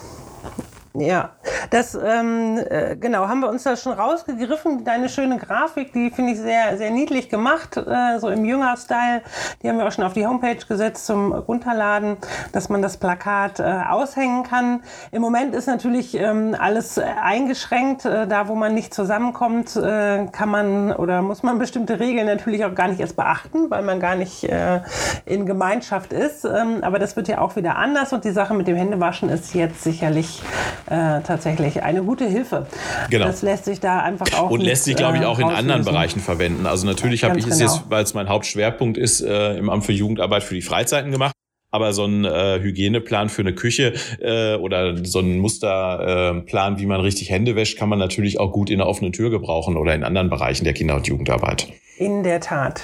Ja, 0.94 1.37
das 1.70 1.96
ähm, 1.96 2.60
äh, 2.70 2.96
genau 2.96 3.28
haben 3.28 3.42
wir 3.42 3.50
uns 3.50 3.64
da 3.64 3.76
schon 3.76 3.94
rausgegriffen. 3.94 4.84
Deine 4.84 5.10
schöne 5.10 5.38
Grafik, 5.38 5.94
die 5.94 6.12
finde 6.12 6.34
ich 6.34 6.40
sehr 6.40 6.78
sehr 6.78 6.92
niedlich 6.92 7.30
gemacht, 7.30 7.78
äh, 7.78 8.20
so 8.20 8.30
im 8.30 8.46
Jünger-Style. 8.46 9.22
Die 9.62 9.70
haben 9.70 9.78
wir 9.78 9.88
auch 9.88 9.92
schon 9.92 10.04
auf 10.04 10.14
die 10.14 10.26
Homepage 10.26 10.58
gesetzt 10.68 11.06
zum 11.06 11.32
Runterladen, 11.34 12.18
dass 12.52 12.70
man 12.70 12.82
das 12.82 12.98
Plakat 12.98 13.60
äh, 13.60 13.64
aushängen 13.64 14.44
kann. 14.44 14.82
Im 15.12 15.22
Moment 15.22 15.56
ist 15.56 15.68
natürlich 15.68 16.16
ähm, 16.16 16.56
alles 16.60 16.98
eingeschränkt. 17.00 18.06
Äh, 18.06 18.28
da, 18.28 18.48
wo 18.48 18.56
man 18.56 18.74
nicht 18.74 18.94
zusammenkommt, 18.94 19.76
äh, 19.76 20.26
kann 20.32 20.50
man 20.50 20.92
oder 20.94 21.22
muss 21.22 21.44
man 21.44 21.60
bestimmte 21.60 22.00
Regeln 22.00 22.28
natürlich 22.28 22.66
auch 22.66 22.76
gar 22.76 22.88
nicht 22.88 23.00
erst 23.00 23.16
beachten, 23.16 23.70
weil 23.70 23.84
man 23.84 24.00
gar 24.00 24.16
nicht 24.16 24.44
äh, 24.44 24.82
in 25.26 25.46
Gemeinschaft 25.46 26.14
ist. 26.14 26.46
Ähm, 26.46 26.80
aber 26.82 27.00
das 27.00 27.16
wird 27.16 27.28
ja 27.28 27.40
auch 27.40 27.56
wieder 27.56 27.78
anders 27.78 28.14
und 28.14 28.26
die 28.26 28.32
Sache 28.32 28.54
mit 28.54 28.68
dem 28.68 28.76
Händewaschen 28.76 29.30
ist 29.30 29.54
jetzt 29.54 29.84
sicherlich 29.84 30.42
äh, 30.90 31.22
tatsächlich 31.58 31.84
eine 31.84 32.04
gute 32.04 32.28
Hilfe. 32.28 32.68
Genau. 33.10 33.26
Das 33.26 33.42
lässt 33.42 33.66
sich 33.66 33.80
da 33.80 34.00
einfach 34.00 34.28
auch. 34.38 34.50
Und 34.50 34.62
lässt 34.62 34.86
sich, 34.86 34.96
glaube 34.96 35.18
ich, 35.18 35.26
auch 35.26 35.40
in 35.40 35.48
anderen 35.48 35.84
Bereichen 35.84 36.20
verwenden. 36.20 36.66
Also 36.66 36.86
natürlich 36.86 37.24
habe 37.24 37.40
ich 37.40 37.48
es 37.48 37.58
genau. 37.58 37.72
jetzt, 37.72 37.90
weil 37.90 38.04
es 38.04 38.14
mein 38.14 38.30
Hauptschwerpunkt 38.30 38.98
ist, 38.98 39.22
äh, 39.22 39.58
im 39.58 39.70
Amt 39.70 39.86
für 39.86 39.94
Jugendarbeit 39.94 40.44
für 40.44 40.56
die 40.56 40.62
Freizeiten 40.62 41.12
gemacht. 41.12 41.34
Aber 41.70 41.92
so 41.92 42.06
ein 42.06 42.24
äh, 42.24 42.60
Hygieneplan 42.62 43.28
für 43.28 43.42
eine 43.42 43.54
Küche 43.54 43.94
äh, 44.22 44.56
oder 44.56 45.06
so 45.06 45.20
ein 45.20 45.38
Musterplan, 45.40 46.76
äh, 46.76 46.80
wie 46.80 46.86
man 46.86 47.02
richtig 47.02 47.30
Hände 47.30 47.58
wäscht, 47.58 47.78
kann 47.78 47.90
man 47.90 48.00
natürlich 48.00 48.40
auch 48.40 48.54
gut 48.54 48.70
in 48.70 48.78
der 48.78 48.88
offenen 48.88 49.12
Tür 49.12 49.30
gebrauchen 49.30 49.76
oder 49.76 49.94
in 49.94 50.06
anderen 50.06 50.30
Bereichen 50.30 50.64
der 50.64 50.74
Kinder- 50.74 50.96
und 50.96 51.08
Jugendarbeit. 51.08 51.68
In 51.98 52.24
der 52.24 52.40
Tat. 52.40 52.84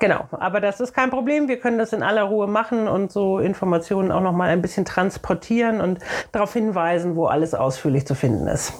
Genau, 0.00 0.26
aber 0.32 0.60
das 0.60 0.80
ist 0.80 0.92
kein 0.92 1.10
Problem. 1.10 1.46
Wir 1.46 1.60
können 1.60 1.78
das 1.78 1.92
in 1.92 2.02
aller 2.02 2.24
Ruhe 2.24 2.48
machen 2.48 2.88
und 2.88 3.12
so 3.12 3.38
Informationen 3.38 4.10
auch 4.10 4.20
noch 4.20 4.32
mal 4.32 4.48
ein 4.48 4.60
bisschen 4.60 4.84
transportieren 4.84 5.80
und 5.80 6.00
darauf 6.32 6.52
hinweisen, 6.52 7.14
wo 7.14 7.26
alles 7.26 7.54
ausführlich 7.54 8.04
zu 8.04 8.16
finden 8.16 8.48
ist. 8.48 8.72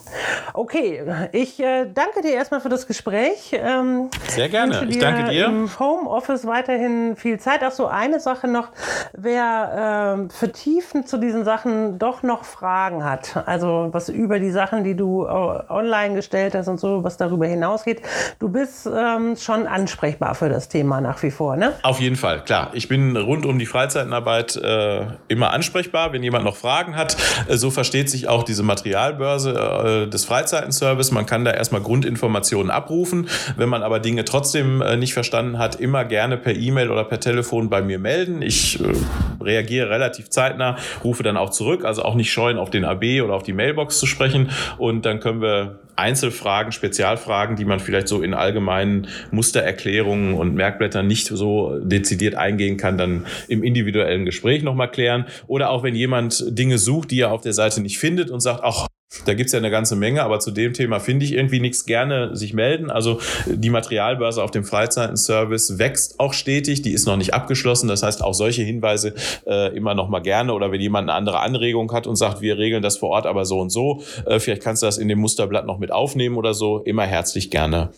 Okay, 0.52 1.04
ich 1.30 1.60
äh, 1.60 1.86
danke 1.86 2.22
dir 2.22 2.32
erstmal 2.32 2.60
für 2.60 2.68
das 2.70 2.88
Gespräch. 2.88 3.52
Ähm, 3.52 4.10
Sehr 4.28 4.48
gerne. 4.48 4.84
Ich 4.88 4.98
danke 4.98 5.30
dir. 5.30 5.46
Im 5.46 5.70
Homeoffice 5.78 6.44
weiterhin 6.44 7.14
viel 7.14 7.38
Zeit. 7.38 7.62
Auch 7.62 7.70
so 7.70 7.86
eine 7.86 8.18
Sache 8.18 8.48
noch, 8.48 8.70
wer 9.12 10.26
äh, 10.26 10.32
vertiefend 10.32 11.08
zu 11.08 11.18
diesen 11.18 11.44
Sachen 11.44 12.00
doch 12.00 12.24
noch 12.24 12.44
Fragen 12.44 13.04
hat, 13.04 13.44
also 13.46 13.90
was 13.92 14.08
über 14.08 14.40
die 14.40 14.50
Sachen, 14.50 14.82
die 14.82 14.96
du 14.96 15.24
äh, 15.24 15.28
online 15.28 16.16
gestellt 16.16 16.56
hast 16.56 16.66
und 16.66 16.80
so, 16.80 17.04
was 17.04 17.16
darüber 17.16 17.46
hinausgeht, 17.46 18.02
du 18.40 18.48
bist 18.48 18.86
ähm, 18.92 19.36
schon 19.36 19.68
ansprechbar 19.68 20.34
für 20.34 20.48
das 20.48 20.68
Thema 20.68 20.95
Thema 20.96 21.00
nach 21.00 21.22
wie 21.22 21.30
vor, 21.30 21.56
ne? 21.56 21.74
Auf 21.82 22.00
jeden 22.00 22.16
Fall, 22.16 22.44
klar. 22.44 22.70
Ich 22.72 22.88
bin 22.88 23.16
rund 23.16 23.46
um 23.46 23.58
die 23.58 23.66
Freizeitenarbeit 23.66 24.56
äh, 24.56 25.06
immer 25.28 25.52
ansprechbar, 25.52 26.12
wenn 26.12 26.22
jemand 26.22 26.44
noch 26.44 26.56
Fragen 26.56 26.96
hat. 26.96 27.16
Äh, 27.48 27.56
so 27.56 27.70
versteht 27.70 28.10
sich 28.10 28.28
auch 28.28 28.42
diese 28.42 28.62
Materialbörse 28.62 30.06
äh, 30.06 30.10
des 30.10 30.24
Freizeitenservice. 30.24 31.12
Man 31.12 31.26
kann 31.26 31.44
da 31.44 31.52
erstmal 31.52 31.80
Grundinformationen 31.80 32.70
abrufen. 32.70 33.28
Wenn 33.56 33.68
man 33.68 33.82
aber 33.82 34.00
Dinge 34.00 34.24
trotzdem 34.24 34.82
äh, 34.82 34.96
nicht 34.96 35.14
verstanden 35.14 35.58
hat, 35.58 35.76
immer 35.76 36.04
gerne 36.04 36.36
per 36.36 36.54
E-Mail 36.54 36.90
oder 36.90 37.04
per 37.04 37.20
Telefon 37.20 37.68
bei 37.68 37.82
mir 37.82 37.98
melden. 37.98 38.42
Ich 38.42 38.80
äh, 38.80 38.92
reagiere 39.40 39.90
relativ 39.90 40.30
zeitnah, 40.30 40.76
rufe 41.04 41.22
dann 41.22 41.36
auch 41.36 41.50
zurück, 41.50 41.84
also 41.84 42.02
auch 42.02 42.14
nicht 42.14 42.32
scheuen, 42.32 42.58
auf 42.58 42.70
den 42.70 42.84
AB 42.84 43.22
oder 43.22 43.34
auf 43.34 43.42
die 43.42 43.52
Mailbox 43.52 43.98
zu 43.98 44.06
sprechen. 44.06 44.50
Und 44.78 45.04
dann 45.06 45.20
können 45.20 45.40
wir 45.40 45.80
Einzelfragen, 45.96 46.72
Spezialfragen, 46.72 47.56
die 47.56 47.64
man 47.64 47.80
vielleicht 47.80 48.08
so 48.08 48.22
in 48.22 48.34
allgemeinen 48.34 49.08
Mustererklärungen 49.30 50.34
und 50.34 50.54
Merkblättern 50.54 51.06
nicht 51.06 51.26
so 51.26 51.78
dezidiert 51.80 52.34
eingehen 52.34 52.76
kann, 52.76 52.98
dann 52.98 53.26
im 53.48 53.62
individuellen 53.62 54.24
Gespräch 54.24 54.62
nochmal 54.62 54.90
klären. 54.90 55.26
Oder 55.46 55.70
auch 55.70 55.82
wenn 55.82 55.94
jemand 55.94 56.44
Dinge 56.48 56.78
sucht, 56.78 57.10
die 57.10 57.20
er 57.20 57.32
auf 57.32 57.40
der 57.40 57.52
Seite 57.52 57.80
nicht 57.80 57.98
findet 57.98 58.30
und 58.30 58.40
sagt, 58.40 58.60
ach, 58.62 58.86
da 59.24 59.34
gibt's 59.34 59.52
ja 59.52 59.58
eine 59.58 59.70
ganze 59.70 59.94
Menge, 59.94 60.22
aber 60.22 60.40
zu 60.40 60.50
dem 60.50 60.72
Thema 60.72 60.98
finde 60.98 61.24
ich 61.24 61.32
irgendwie 61.32 61.60
nichts. 61.60 61.86
Gerne 61.86 62.34
sich 62.34 62.52
melden. 62.54 62.90
Also 62.90 63.20
die 63.46 63.70
Materialbörse 63.70 64.42
auf 64.42 64.50
dem 64.50 64.64
Freizeitenservice 64.64 65.78
wächst 65.78 66.18
auch 66.18 66.32
stetig. 66.32 66.82
Die 66.82 66.92
ist 66.92 67.06
noch 67.06 67.16
nicht 67.16 67.32
abgeschlossen. 67.32 67.86
Das 67.88 68.02
heißt, 68.02 68.22
auch 68.22 68.34
solche 68.34 68.62
Hinweise 68.62 69.14
äh, 69.46 69.74
immer 69.76 69.94
noch 69.94 70.08
mal 70.08 70.20
gerne. 70.20 70.52
Oder 70.52 70.72
wenn 70.72 70.80
jemand 70.80 71.08
eine 71.08 71.16
andere 71.16 71.40
Anregung 71.40 71.92
hat 71.92 72.06
und 72.06 72.16
sagt, 72.16 72.40
wir 72.40 72.58
regeln 72.58 72.82
das 72.82 72.96
vor 72.96 73.10
Ort 73.10 73.26
aber 73.26 73.44
so 73.44 73.60
und 73.60 73.70
so, 73.70 74.02
äh, 74.26 74.40
vielleicht 74.40 74.62
kannst 74.62 74.82
du 74.82 74.86
das 74.86 74.98
in 74.98 75.08
dem 75.08 75.20
Musterblatt 75.20 75.66
noch 75.66 75.78
mit 75.78 75.92
aufnehmen 75.92 76.36
oder 76.36 76.54
so, 76.54 76.82
immer 76.82 77.04
herzlich 77.04 77.50
gerne. 77.50 77.90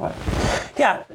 Ja, 0.00 0.12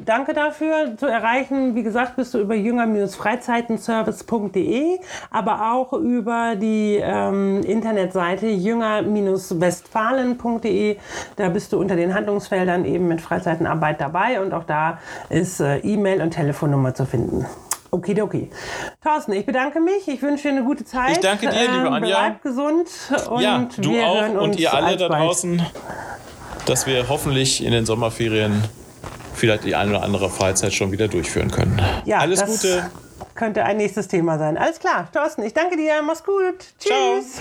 danke 0.06 0.34
dafür. 0.34 0.96
Zu 0.98 1.06
erreichen, 1.08 1.76
wie 1.76 1.84
gesagt, 1.84 2.16
bist 2.16 2.34
du 2.34 2.40
über 2.40 2.56
jünger-freizeitenservice.de, 2.56 5.00
aber 5.32 5.74
auch 5.74 5.92
über 5.94 6.56
die 6.56 7.00
ähm, 7.02 7.62
Internetseite 7.64 8.48
jünger-westfalen.de. 8.48 10.98
Da 11.36 11.50
bist 11.50 11.74
du 11.74 11.80
unter 11.80 11.96
den 11.96 12.14
Handlungsfeldern 12.14 12.86
eben 12.86 13.08
mit 13.08 13.22
Freizeitenarbeit 13.22 14.00
dabei 14.02 14.42
und 14.42 14.54
auch 14.54 14.66
da 14.66 15.00
ist 15.30 15.60
äh, 15.60 15.78
E-Mail 15.78 16.22
und 16.22 16.32
Telefonnummer 16.32 16.94
zu 16.94 17.06
finden. 17.06 17.46
Okidoki. 17.92 18.50
Thorsten, 19.04 19.34
ich 19.34 19.46
bedanke 19.46 19.80
mich. 19.80 20.08
Ich 20.08 20.22
wünsche 20.22 20.44
dir 20.44 20.50
eine 20.56 20.64
gute 20.64 20.84
Zeit. 20.84 21.12
Ich 21.12 21.20
danke 21.20 21.48
dir, 21.48 21.62
liebe 21.62 21.88
Ähm, 21.88 21.94
Anja. 21.94 22.20
Bleib 22.20 22.42
gesund 22.42 22.88
und 23.30 23.42
ja, 23.42 23.68
du 23.78 23.92
wir 23.92 24.08
auch 24.08 24.22
hören 24.22 24.38
uns 24.38 24.56
und 24.56 24.60
ihr 24.60 24.74
alle 24.74 24.98
da 24.98 25.10
draußen, 25.10 25.62
dass 26.66 26.88
wir 26.88 27.08
hoffentlich 27.08 27.64
in 27.64 27.72
den 27.72 27.86
Sommerferien 27.86 28.64
vielleicht 29.34 29.66
die 29.66 29.76
eine 29.76 29.92
oder 29.92 30.04
andere 30.04 30.30
Freizeit 30.30 30.74
schon 30.74 30.92
wieder 30.92 31.08
durchführen 31.08 31.52
können. 31.52 31.82
Ja, 32.06 32.20
Alles 32.20 32.44
Gute. 32.46 32.90
Könnte 33.36 33.64
ein 33.64 33.78
nächstes 33.78 34.08
Thema 34.08 34.38
sein. 34.38 34.58
Alles 34.58 34.80
klar, 34.80 35.08
Thorsten, 35.12 35.44
ich 35.44 35.54
danke 35.54 35.76
dir. 35.76 36.02
Mach's 36.06 36.24
gut. 36.24 36.66
Ciao. 36.78 37.20
Tschüss. 37.20 37.40